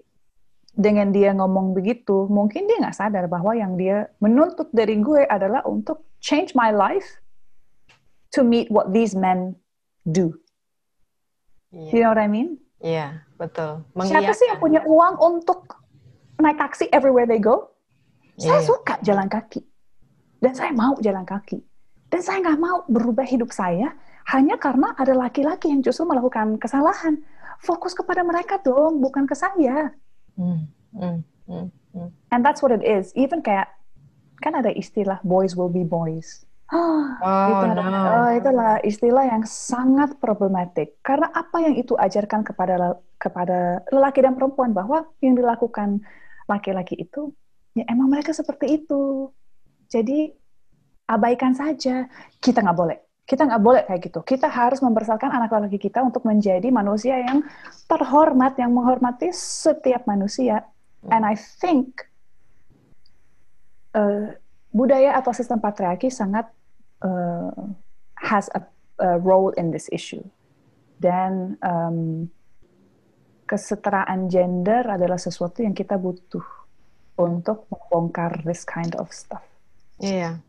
dengan 0.72 1.12
dia 1.12 1.36
ngomong 1.36 1.76
begitu 1.76 2.30
mungkin 2.32 2.64
dia 2.64 2.80
nggak 2.80 2.96
sadar 2.96 3.28
bahwa 3.28 3.52
yang 3.52 3.76
dia 3.76 4.08
menuntut 4.24 4.72
dari 4.72 4.96
gue 5.02 5.28
adalah 5.28 5.60
untuk 5.68 6.08
change 6.24 6.56
my 6.56 6.72
life 6.72 7.20
to 8.32 8.40
meet 8.40 8.72
what 8.72 8.88
these 8.94 9.12
men 9.12 9.52
do 10.08 10.32
yeah. 11.68 11.92
you 11.92 12.00
know 12.00 12.08
what 12.08 12.22
I 12.22 12.30
mean 12.30 12.62
Iya, 12.82 12.98
yeah, 12.98 13.10
betul. 13.38 13.86
Siapa 13.94 14.34
sih 14.34 14.50
yang 14.50 14.58
punya 14.58 14.82
uang 14.82 15.14
untuk 15.22 15.78
naik 16.42 16.58
taksi 16.58 16.90
everywhere 16.90 17.30
they 17.30 17.38
go? 17.38 17.70
Saya 18.34 18.58
yeah. 18.58 18.66
suka 18.66 18.98
jalan 19.06 19.30
kaki. 19.30 19.62
Dan 20.42 20.52
saya 20.58 20.74
mau 20.74 20.98
jalan 20.98 21.22
kaki. 21.22 21.62
Dan 22.10 22.20
saya 22.20 22.42
nggak 22.42 22.58
mau 22.58 22.82
berubah 22.90 23.22
hidup 23.22 23.54
saya 23.54 23.94
hanya 24.34 24.58
karena 24.58 24.90
ada 24.98 25.14
laki-laki 25.14 25.70
yang 25.70 25.86
justru 25.86 26.02
melakukan 26.02 26.58
kesalahan. 26.58 27.22
Fokus 27.62 27.94
kepada 27.94 28.26
mereka 28.26 28.58
dong, 28.58 28.98
bukan 28.98 29.22
ke 29.22 29.38
saya. 29.38 29.94
Mm, 30.34 30.66
mm, 30.98 31.18
mm, 31.46 31.66
mm. 31.94 32.08
And 32.34 32.42
that's 32.42 32.58
what 32.58 32.74
it 32.74 32.82
is. 32.82 33.14
Even 33.14 33.38
kayak, 33.38 33.70
kan 34.42 34.58
ada 34.58 34.74
istilah 34.74 35.22
boys 35.22 35.54
will 35.54 35.70
be 35.70 35.86
boys. 35.86 36.42
Oh, 36.72 37.04
itu, 37.52 37.66
no. 37.76 37.84
oh, 37.84 38.30
itulah 38.32 38.80
istilah 38.80 39.24
yang 39.28 39.44
sangat 39.44 40.16
problematik. 40.16 40.96
Karena 41.04 41.28
apa 41.28 41.60
yang 41.60 41.76
itu 41.76 41.92
ajarkan 41.92 42.40
kepada 42.48 42.96
kepada 43.20 43.84
lelaki 43.92 44.24
dan 44.24 44.32
perempuan 44.32 44.72
bahwa 44.72 45.04
yang 45.20 45.36
dilakukan 45.36 46.00
laki-laki 46.48 46.96
itu 46.96 47.30
ya 47.76 47.84
emang 47.92 48.08
mereka 48.08 48.32
seperti 48.32 48.80
itu. 48.80 49.28
Jadi 49.92 50.32
abaikan 51.04 51.52
saja. 51.52 52.08
Kita 52.40 52.64
nggak 52.64 52.78
boleh. 52.78 52.98
Kita 53.28 53.44
nggak 53.44 53.62
boleh 53.62 53.82
kayak 53.84 54.00
gitu. 54.08 54.24
Kita 54.24 54.48
harus 54.48 54.80
membesarkan 54.80 55.28
anak 55.28 55.52
laki 55.52 55.76
kita 55.76 56.00
untuk 56.00 56.24
menjadi 56.24 56.72
manusia 56.72 57.20
yang 57.20 57.44
terhormat, 57.84 58.56
yang 58.56 58.72
menghormati 58.72 59.28
setiap 59.36 60.08
manusia. 60.08 60.64
And 61.12 61.28
I 61.28 61.36
think 61.36 62.08
uh, 63.92 64.32
budaya 64.72 65.20
atau 65.20 65.36
sistem 65.36 65.60
patriarki 65.60 66.08
sangat 66.08 66.48
uh, 67.04 67.52
has 68.16 68.48
a, 68.56 68.64
a 68.98 69.20
role 69.20 69.52
in 69.60 69.70
this 69.70 69.92
issue. 69.92 70.24
Dan 70.96 71.58
um, 71.60 72.30
kesetaraan 73.44 74.30
gender 74.30 74.86
adalah 74.86 75.18
sesuatu 75.18 75.60
yang 75.60 75.74
kita 75.76 75.98
butuh 75.98 76.46
untuk 77.20 77.68
membongkar 77.68 78.40
this 78.46 78.64
kind 78.64 78.96
of 78.96 79.10
stuff. 79.12 79.51
Iya, 80.02 80.42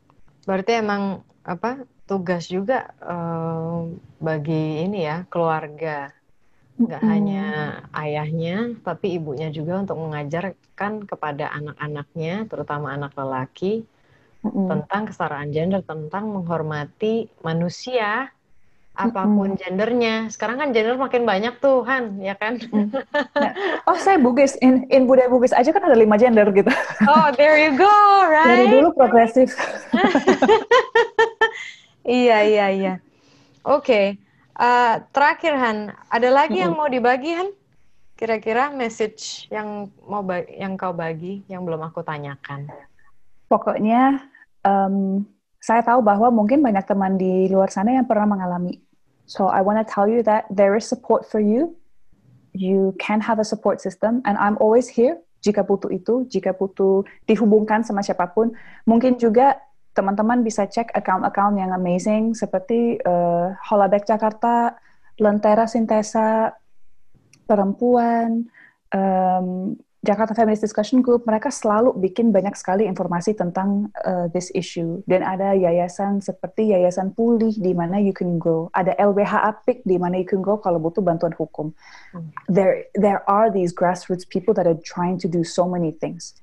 berarti 0.49 0.81
emang 0.81 1.21
apa 1.45 1.85
tugas 2.09 2.49
juga 2.49 2.89
uh, 3.05 3.85
bagi 4.17 4.81
ini 4.81 5.05
ya 5.05 5.29
keluarga, 5.29 6.09
nggak 6.81 6.99
mm 6.99 7.05
-hmm. 7.05 7.13
hanya 7.13 7.45
ayahnya 7.93 8.57
tapi 8.81 9.13
ibunya 9.13 9.53
juga 9.53 9.85
untuk 9.85 10.01
mengajarkan 10.01 11.05
kepada 11.05 11.53
anak-anaknya, 11.53 12.49
terutama 12.49 12.97
anak 12.97 13.13
lelaki, 13.13 13.85
mm 14.41 14.49
-hmm. 14.49 14.67
tentang 14.73 15.01
kesetaraan 15.13 15.53
gender, 15.53 15.85
tentang 15.85 16.33
menghormati 16.33 17.29
manusia 17.45 18.33
apa 18.93 19.25
pun 19.25 19.49
mm 19.49 19.57
-hmm. 19.57 19.61
gendernya. 19.61 20.15
Sekarang 20.29 20.61
kan 20.61 20.69
gender 20.69 20.93
makin 21.01 21.25
banyak 21.25 21.57
tuh, 21.57 21.81
Han, 21.89 22.21
ya 22.21 22.37
kan? 22.37 22.61
Mm. 22.61 22.93
Oh, 23.89 23.97
saya 23.97 24.21
Bugis. 24.21 24.53
In, 24.61 24.85
in 24.93 25.09
budaya 25.09 25.27
Bugis 25.27 25.51
aja 25.51 25.73
kan 25.73 25.81
ada 25.81 25.97
lima 25.97 26.13
gender 26.15 26.45
gitu. 26.53 26.69
Oh, 27.09 27.27
there 27.33 27.57
you 27.57 27.73
go, 27.73 27.89
right? 28.29 28.69
Dari 28.69 28.69
dulu 28.69 28.93
progresif. 28.93 29.57
iya, 32.05 32.45
iya, 32.45 32.65
iya. 32.69 32.93
Oke. 33.65 33.81
Okay. 33.83 34.05
Uh, 34.53 34.61
eh, 34.61 34.93
terakhir, 35.09 35.57
Han, 35.57 35.77
ada 36.13 36.29
lagi 36.29 36.61
mm 36.61 36.61
-hmm. 36.61 36.65
yang 36.69 36.73
mau 36.77 36.87
dibagi, 36.87 37.31
Han? 37.33 37.49
Kira-kira 38.13 38.69
message 38.69 39.49
yang 39.49 39.89
mau 40.05 40.21
yang 40.45 40.77
kau 40.77 40.93
bagi 40.93 41.41
yang 41.49 41.65
belum 41.65 41.81
aku 41.81 42.05
tanyakan? 42.05 42.69
Pokoknya 43.49 44.21
um, 44.61 45.25
saya 45.63 45.79
tahu 45.79 46.03
bahwa 46.03 46.27
mungkin 46.27 46.59
banyak 46.59 46.83
teman 46.83 47.15
di 47.15 47.47
luar 47.47 47.71
sana 47.71 47.95
yang 47.95 48.03
pernah 48.03 48.35
mengalami. 48.35 48.82
So 49.25 49.47
I 49.47 49.61
want 49.61 49.79
to 49.79 49.87
tell 49.87 50.07
you 50.07 50.23
that 50.23 50.45
there 50.51 50.75
is 50.75 50.85
support 50.85 51.25
for 51.29 51.39
you. 51.39 51.75
You 52.53 52.93
can 52.99 53.21
have 53.21 53.39
a 53.39 53.47
support 53.47 53.81
system 53.81 54.21
and 54.25 54.37
I'm 54.37 54.57
always 54.61 54.87
here 54.87 55.17
jika 55.43 55.67
butuh 55.67 55.91
itu, 55.91 56.23
jika 56.31 56.55
butuh 56.55 57.03
dihubungkan 57.27 57.83
sama 57.83 57.99
siapa 57.99 58.31
pun. 58.31 58.55
Mungkin 58.87 59.19
juga 59.19 59.59
teman-teman 59.93 60.41
bisa 60.41 60.65
cek 60.65 60.95
account-account 60.95 61.59
yang 61.59 61.75
amazing 61.75 62.33
seperti 62.33 62.97
uh, 63.03 63.53
Holodeck 63.67 64.07
Jakarta, 64.07 64.73
Lentera 65.19 65.67
Sintesa, 65.69 66.55
Perempuan, 67.45 68.47
um, 68.95 69.77
Jakarta 70.03 70.35
Feminist 70.35 70.67
Discussion 70.67 70.99
Group 70.99 71.23
mereka 71.23 71.47
selalu 71.47 71.95
bikin 71.95 72.35
banyak 72.35 72.59
sekali 72.59 72.83
informasi 72.91 73.39
tentang 73.39 73.87
uh, 74.03 74.27
this 74.35 74.51
issue 74.51 74.99
dan 75.07 75.23
ada 75.23 75.55
yayasan 75.55 76.19
seperti 76.19 76.75
Yayasan 76.75 77.15
Pulih 77.15 77.55
di 77.55 77.71
mana 77.71 78.03
you 78.03 78.11
can 78.11 78.35
go, 78.35 78.67
ada 78.75 78.91
LBH 78.99 79.31
Apik 79.31 79.79
di 79.87 79.95
mana 79.95 80.19
you 80.19 80.27
can 80.27 80.43
go 80.43 80.59
kalau 80.59 80.75
butuh 80.75 80.99
bantuan 80.99 81.31
hukum. 81.39 81.71
Hmm. 82.11 82.35
There 82.51 82.91
there 82.99 83.23
are 83.31 83.47
these 83.47 83.71
grassroots 83.71 84.27
people 84.27 84.51
that 84.59 84.67
are 84.67 84.75
trying 84.83 85.23
to 85.23 85.31
do 85.31 85.47
so 85.47 85.63
many 85.71 85.95
things. 85.95 86.35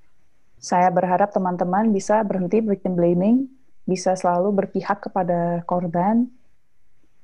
Saya 0.56 0.88
berharap 0.88 1.36
teman-teman 1.36 1.92
bisa 1.92 2.24
berhenti 2.24 2.64
victim 2.64 2.96
blaming, 2.96 3.44
bisa 3.84 4.16
selalu 4.16 4.56
berpihak 4.56 5.04
kepada 5.04 5.68
korban, 5.68 6.32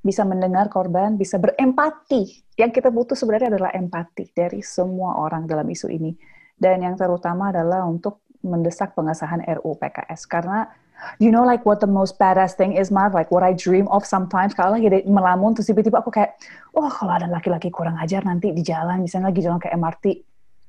bisa 0.06 0.22
mendengar 0.22 0.70
korban, 0.70 1.18
bisa 1.18 1.42
berempati. 1.42 2.46
Yang 2.54 2.70
kita 2.78 2.94
butuh 2.94 3.18
sebenarnya 3.18 3.58
adalah 3.58 3.74
empati 3.74 4.30
dari 4.30 4.62
semua 4.62 5.18
orang 5.18 5.50
dalam 5.50 5.66
isu 5.66 5.90
ini. 5.90 6.14
Dan 6.54 6.86
yang 6.86 6.94
terutama 6.94 7.50
adalah 7.50 7.82
untuk 7.82 8.22
mendesak 8.46 8.94
pengesahan 8.94 9.42
RUU 9.42 9.74
PKS. 9.82 10.30
Karena 10.30 10.70
you 11.18 11.34
know 11.34 11.42
like 11.42 11.66
what 11.66 11.82
the 11.82 11.90
most 11.90 12.16
badass 12.16 12.54
thing 12.54 12.78
is, 12.78 12.94
Mar? 12.94 13.10
Like 13.10 13.34
what 13.34 13.42
I 13.42 13.52
dream 13.52 13.90
of 13.90 14.06
sometimes. 14.06 14.54
Kalau 14.54 14.78
lagi 14.78 14.88
melamun, 15.04 15.58
terus 15.58 15.66
tiba-tiba 15.68 16.00
aku 16.00 16.14
kayak, 16.14 16.38
oh 16.78 16.86
kalau 16.86 17.18
ada 17.18 17.26
laki-laki 17.26 17.68
kurang 17.68 17.98
ajar 17.98 18.22
nanti 18.22 18.54
di 18.54 18.62
jalan, 18.62 19.02
misalnya 19.02 19.34
lagi 19.34 19.42
jalan 19.42 19.58
ke 19.58 19.68
MRT, 19.74 20.04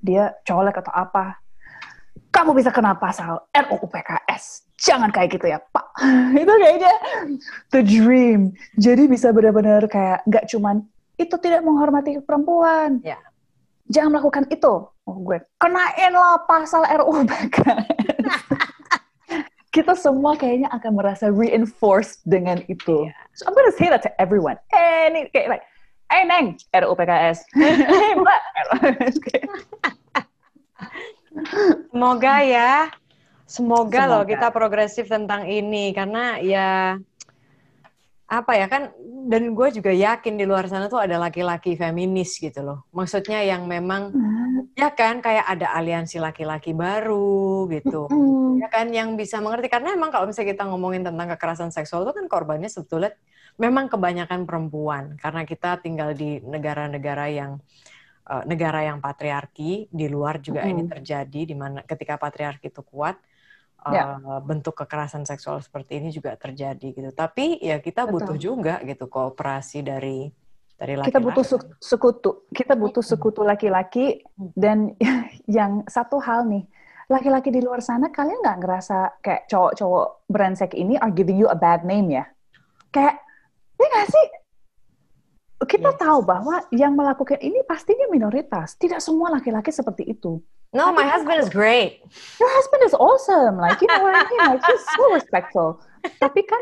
dia 0.02 0.34
colek 0.44 0.82
atau 0.82 0.92
apa, 0.92 1.40
kamu 2.38 2.54
bisa 2.54 2.70
kena 2.70 2.94
pasal 2.94 3.50
RUU 3.50 3.90
PKS. 3.90 4.70
Jangan 4.78 5.10
kayak 5.10 5.42
gitu 5.42 5.50
ya, 5.50 5.58
Pak. 5.58 5.90
itu 6.42 6.54
kayaknya 6.54 6.94
the 7.74 7.82
dream. 7.82 8.54
Jadi 8.78 9.10
bisa 9.10 9.34
benar-benar 9.34 9.90
kayak 9.90 10.22
nggak 10.30 10.46
cuman 10.54 10.86
itu 11.18 11.34
tidak 11.42 11.66
menghormati 11.66 12.22
perempuan. 12.22 13.02
Ya. 13.02 13.18
Jangan 13.90 14.14
melakukan 14.14 14.46
itu. 14.54 14.86
Oh, 14.86 15.18
gue 15.26 15.42
kenain 15.58 16.14
lah 16.14 16.46
pasal 16.46 16.86
RUU 16.86 17.26
PKS. 17.26 17.98
Kita 19.74 19.98
semua 19.98 20.38
kayaknya 20.38 20.70
akan 20.70 20.94
merasa 20.94 21.34
reinforced 21.34 22.22
dengan 22.22 22.62
itu. 22.70 23.10
Yeah. 23.10 23.18
So 23.34 23.50
I'm 23.50 23.58
gonna 23.58 23.74
say 23.74 23.90
that 23.90 24.06
to 24.06 24.14
everyone. 24.22 24.62
Ini 24.74 25.34
kayak 25.34 25.58
like, 25.58 25.66
eh 26.14 26.22
Neng, 26.22 26.62
RUU 26.70 26.94
PKS. 26.94 27.50
Eh 27.58 28.14
Mbak, 28.14 28.42
Semoga 31.92 32.36
ya. 32.44 32.74
Semoga, 33.48 34.04
Semoga 34.04 34.12
loh 34.12 34.24
kita 34.28 34.48
progresif 34.52 35.08
tentang 35.08 35.48
ini 35.48 35.96
karena 35.96 36.36
ya 36.44 37.00
apa 38.28 38.60
ya 38.60 38.68
kan 38.68 38.92
dan 39.32 39.56
gue 39.56 39.68
juga 39.72 39.88
yakin 39.88 40.36
di 40.36 40.44
luar 40.44 40.68
sana 40.68 40.92
tuh 40.92 41.00
ada 41.00 41.16
laki-laki 41.16 41.80
feminis 41.80 42.36
gitu 42.44 42.60
loh. 42.60 42.84
Maksudnya 42.92 43.40
yang 43.48 43.64
memang 43.64 44.12
hmm. 44.12 44.76
ya 44.76 44.92
kan 44.92 45.24
kayak 45.24 45.48
ada 45.48 45.72
aliansi 45.80 46.20
laki-laki 46.20 46.76
baru 46.76 47.72
gitu. 47.72 48.12
Hmm. 48.12 48.60
Ya 48.60 48.68
kan 48.68 48.92
yang 48.92 49.16
bisa 49.16 49.40
mengerti 49.40 49.72
karena 49.72 49.96
emang 49.96 50.12
kalau 50.12 50.28
misalnya 50.28 50.52
kita 50.52 50.68
ngomongin 50.68 51.08
tentang 51.08 51.32
kekerasan 51.40 51.72
seksual 51.72 52.04
itu 52.04 52.12
kan 52.12 52.28
korbannya 52.28 52.68
sebetulnya 52.68 53.16
memang 53.56 53.88
kebanyakan 53.88 54.44
perempuan 54.44 55.16
karena 55.24 55.48
kita 55.48 55.80
tinggal 55.80 56.12
di 56.12 56.44
negara-negara 56.44 57.32
yang 57.32 57.64
uh, 58.28 58.43
negara 58.43 58.84
yang 58.84 58.99
patriarki 58.99 59.88
di 59.88 60.05
luar 60.11 60.43
juga 60.43 60.67
mm. 60.67 60.71
ini 60.71 60.84
terjadi 60.86 61.41
di 61.47 61.55
mana 61.55 61.82
ketika 61.88 62.19
patriarki 62.19 62.69
itu 62.69 62.84
kuat 62.84 63.15
uh, 63.88 63.93
ya. 63.95 64.03
bentuk 64.43 64.75
kekerasan 64.75 65.23
seksual 65.23 65.63
seperti 65.63 66.03
ini 66.03 66.09
juga 66.11 66.36
terjadi 66.36 66.88
gitu. 66.91 67.11
Tapi 67.15 67.63
ya 67.63 67.80
kita 67.80 68.05
Betul. 68.05 68.13
butuh 68.13 68.38
juga 68.38 68.75
gitu 68.84 69.07
kooperasi 69.07 69.80
dari 69.82 70.28
dari 70.78 70.93
laki-laki. 70.93 71.09
Kita 71.09 71.21
butuh 71.23 71.45
sekutu. 71.82 72.32
Kita 72.53 72.73
butuh 72.78 73.03
sekutu 73.03 73.41
laki-laki 73.41 74.21
dan 74.36 74.93
yang 75.57 75.88
satu 75.88 76.21
hal 76.21 76.45
nih 76.45 76.67
laki-laki 77.07 77.55
di 77.55 77.63
luar 77.63 77.80
sana 77.80 78.11
kalian 78.11 78.43
nggak 78.43 78.59
ngerasa 78.59 78.97
kayak 79.23 79.47
cowok-cowok 79.47 80.28
brengsek 80.28 80.75
ini 80.75 80.99
are 80.99 81.15
giving 81.15 81.39
you 81.39 81.47
a 81.47 81.55
bad 81.55 81.88
name 81.88 82.11
ya? 82.11 82.28
Kayak 82.91 83.23
ini 83.80 83.86
nggak 83.88 84.09
sih 84.11 84.25
kita 85.68 85.91
yes. 85.93 85.99
tahu 85.99 86.20
bahwa 86.24 86.63
yang 86.72 86.95
melakukan 86.95 87.38
ini 87.43 87.61
pastinya 87.68 88.07
minoritas. 88.07 88.80
Tidak 88.80 88.97
semua 89.03 89.30
laki-laki 89.36 89.70
seperti 89.70 90.07
itu. 90.07 90.39
No, 90.76 90.91
Tapi 90.91 90.99
my 90.99 91.07
husband 91.07 91.39
is 91.39 91.47
great. 91.47 92.03
Your 92.39 92.51
husband 92.51 92.82
is 92.84 92.95
awesome. 92.95 93.55
Like, 93.55 93.80
you 93.80 93.88
know 93.88 94.03
what 94.03 94.15
I 94.15 94.28
mean? 94.28 94.41
Like, 94.55 94.63
he's 94.68 94.84
so 94.95 95.03
respectful. 95.18 95.70
Tapi 96.20 96.43
kan, 96.43 96.59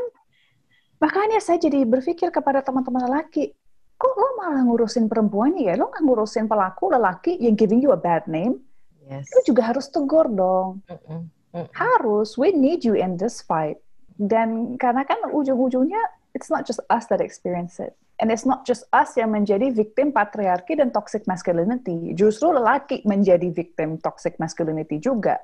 makanya 1.02 1.42
saya 1.42 1.58
jadi 1.58 1.86
berpikir 1.86 2.30
kepada 2.30 2.62
teman-teman 2.62 3.10
lelaki, 3.10 3.54
kok 3.98 4.14
lo 4.14 4.38
malah 4.38 4.62
ngurusin 4.62 5.10
perempuan 5.10 5.58
ya? 5.58 5.74
Lo 5.74 5.90
nggak 5.90 6.06
ngurusin 6.06 6.46
pelaku 6.46 6.94
lelaki 6.94 7.34
yang 7.42 7.58
giving 7.58 7.82
you 7.82 7.90
a 7.94 8.00
bad 8.00 8.30
name? 8.30 8.62
Yes. 9.10 9.26
Lo 9.34 9.42
juga 9.42 9.74
harus 9.74 9.90
tegur 9.90 10.30
dong. 10.30 10.86
Mm 10.86 10.98
-mm. 10.98 11.22
Mm 11.56 11.64
-mm. 11.66 11.66
Harus. 11.74 12.38
We 12.38 12.54
need 12.54 12.86
you 12.86 12.94
in 12.94 13.18
this 13.18 13.42
fight. 13.42 13.82
Dan 14.16 14.78
karena 14.78 15.02
kan 15.04 15.34
ujung-ujungnya, 15.34 16.00
it's 16.36 16.52
not 16.52 16.68
just 16.68 16.84
us 16.92 17.08
that 17.08 17.24
experience 17.24 17.80
it 17.80 17.96
And 18.16 18.32
it's 18.32 18.48
not 18.48 18.64
just 18.64 18.88
us 18.96 19.12
yang 19.20 19.36
menjadi 19.36 19.76
victim 19.76 20.16
patriarki 20.16 20.80
dan 20.80 20.88
toxic 20.88 21.28
masculinity. 21.28 22.16
Justru 22.16 22.56
lelaki 22.56 23.04
menjadi 23.04 23.52
victim 23.52 24.00
toxic 24.00 24.40
masculinity 24.40 25.04
juga. 25.04 25.36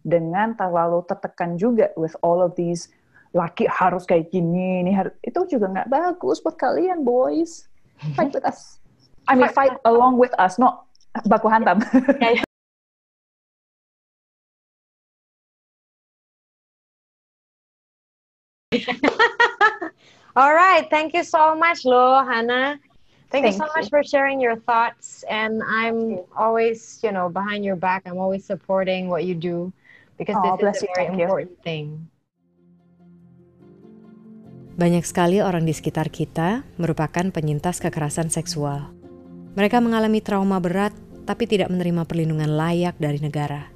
Dengan 0.00 0.56
terlalu 0.56 1.04
tertekan 1.04 1.60
juga 1.60 1.92
with 2.00 2.16
all 2.24 2.40
of 2.40 2.56
these 2.56 2.88
laki 3.36 3.68
harus 3.68 4.08
kayak 4.08 4.32
gini, 4.32 4.80
ini 4.80 4.92
harus, 4.96 5.12
itu 5.20 5.36
juga 5.52 5.68
nggak 5.68 5.90
bagus 5.92 6.40
buat 6.40 6.56
kalian 6.56 7.04
boys. 7.04 7.68
Fight 8.16 8.32
with 8.32 8.44
us. 8.48 8.80
I 9.28 9.36
mean 9.36 9.52
fight 9.52 9.76
along 9.84 10.16
with 10.16 10.32
us, 10.40 10.56
not 10.56 10.88
baku 11.28 11.52
hantam. 11.52 11.84
All 20.34 20.50
right. 20.50 20.82
Thank 20.90 21.14
you 21.14 21.22
so 21.22 21.54
much, 21.54 21.86
Lo, 21.86 22.18
Hannah. 22.18 22.82
Thank, 23.30 23.46
Thank 23.46 23.54
you 23.54 23.58
so 23.62 23.70
you. 23.70 23.74
much 23.78 23.86
for 23.86 24.02
sharing 24.02 24.42
your 24.42 24.58
thoughts. 24.58 25.22
And 25.30 25.62
I'm 25.62 26.26
always, 26.34 26.98
you 27.06 27.14
know, 27.14 27.30
behind 27.30 27.62
your 27.62 27.78
back. 27.78 28.02
I'm 28.02 28.18
always 28.18 28.42
supporting 28.42 29.06
what 29.06 29.22
you 29.22 29.38
do 29.38 29.70
because 30.18 30.34
oh, 30.42 30.58
this 30.58 30.82
is 30.82 30.90
a 30.90 30.94
very 30.98 31.06
important 31.14 31.54
you. 31.54 31.62
thing. 31.62 31.86
Banyak 34.74 35.06
sekali 35.06 35.38
orang 35.38 35.70
di 35.70 35.74
sekitar 35.74 36.10
kita 36.10 36.66
merupakan 36.82 37.30
penyintas 37.30 37.78
kekerasan 37.78 38.26
seksual. 38.26 38.90
Mereka 39.54 39.78
mengalami 39.78 40.18
trauma 40.18 40.58
berat 40.58 40.90
tapi 41.30 41.46
tidak 41.46 41.70
menerima 41.70 42.02
perlindungan 42.10 42.58
layak 42.58 42.98
dari 42.98 43.22
negara. 43.22 43.70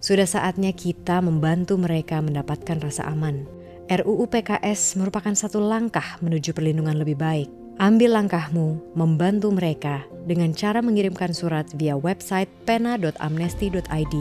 Sudah 0.00 0.24
saatnya 0.24 0.72
kita 0.72 1.20
membantu 1.20 1.76
mereka 1.76 2.24
mendapatkan 2.24 2.80
rasa 2.80 3.04
aman 3.12 3.59
RUU 3.90 4.30
PKS 4.30 4.94
merupakan 4.94 5.34
satu 5.34 5.58
langkah 5.58 6.14
menuju 6.22 6.54
perlindungan 6.54 6.94
lebih 6.94 7.18
baik. 7.18 7.50
Ambil 7.82 8.14
langkahmu 8.14 8.94
membantu 8.94 9.50
mereka 9.50 10.06
dengan 10.30 10.54
cara 10.54 10.78
mengirimkan 10.78 11.34
surat 11.34 11.66
via 11.74 11.98
website 11.98 12.46
pena.amnesty.id 12.70 14.14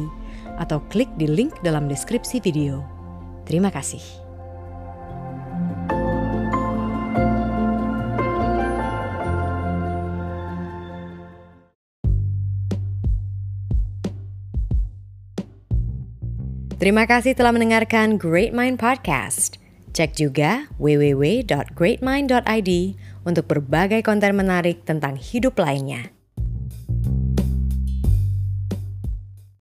atau 0.58 0.82
klik 0.90 1.12
di 1.22 1.30
link 1.30 1.54
dalam 1.62 1.86
deskripsi 1.86 2.42
video. 2.42 2.82
Terima 3.46 3.70
kasih. 3.70 4.29
Terima 16.80 17.04
kasih 17.04 17.36
telah 17.36 17.52
mendengarkan 17.52 18.16
Great 18.16 18.56
Mind 18.56 18.80
Podcast. 18.80 19.60
Cek 19.92 20.16
juga 20.16 20.72
www.greatmind.id 20.80 22.72
untuk 23.28 23.46
berbagai 23.52 24.00
konten 24.00 24.32
menarik 24.32 24.88
tentang 24.88 25.20
hidup 25.20 25.60
lainnya. 25.60 26.16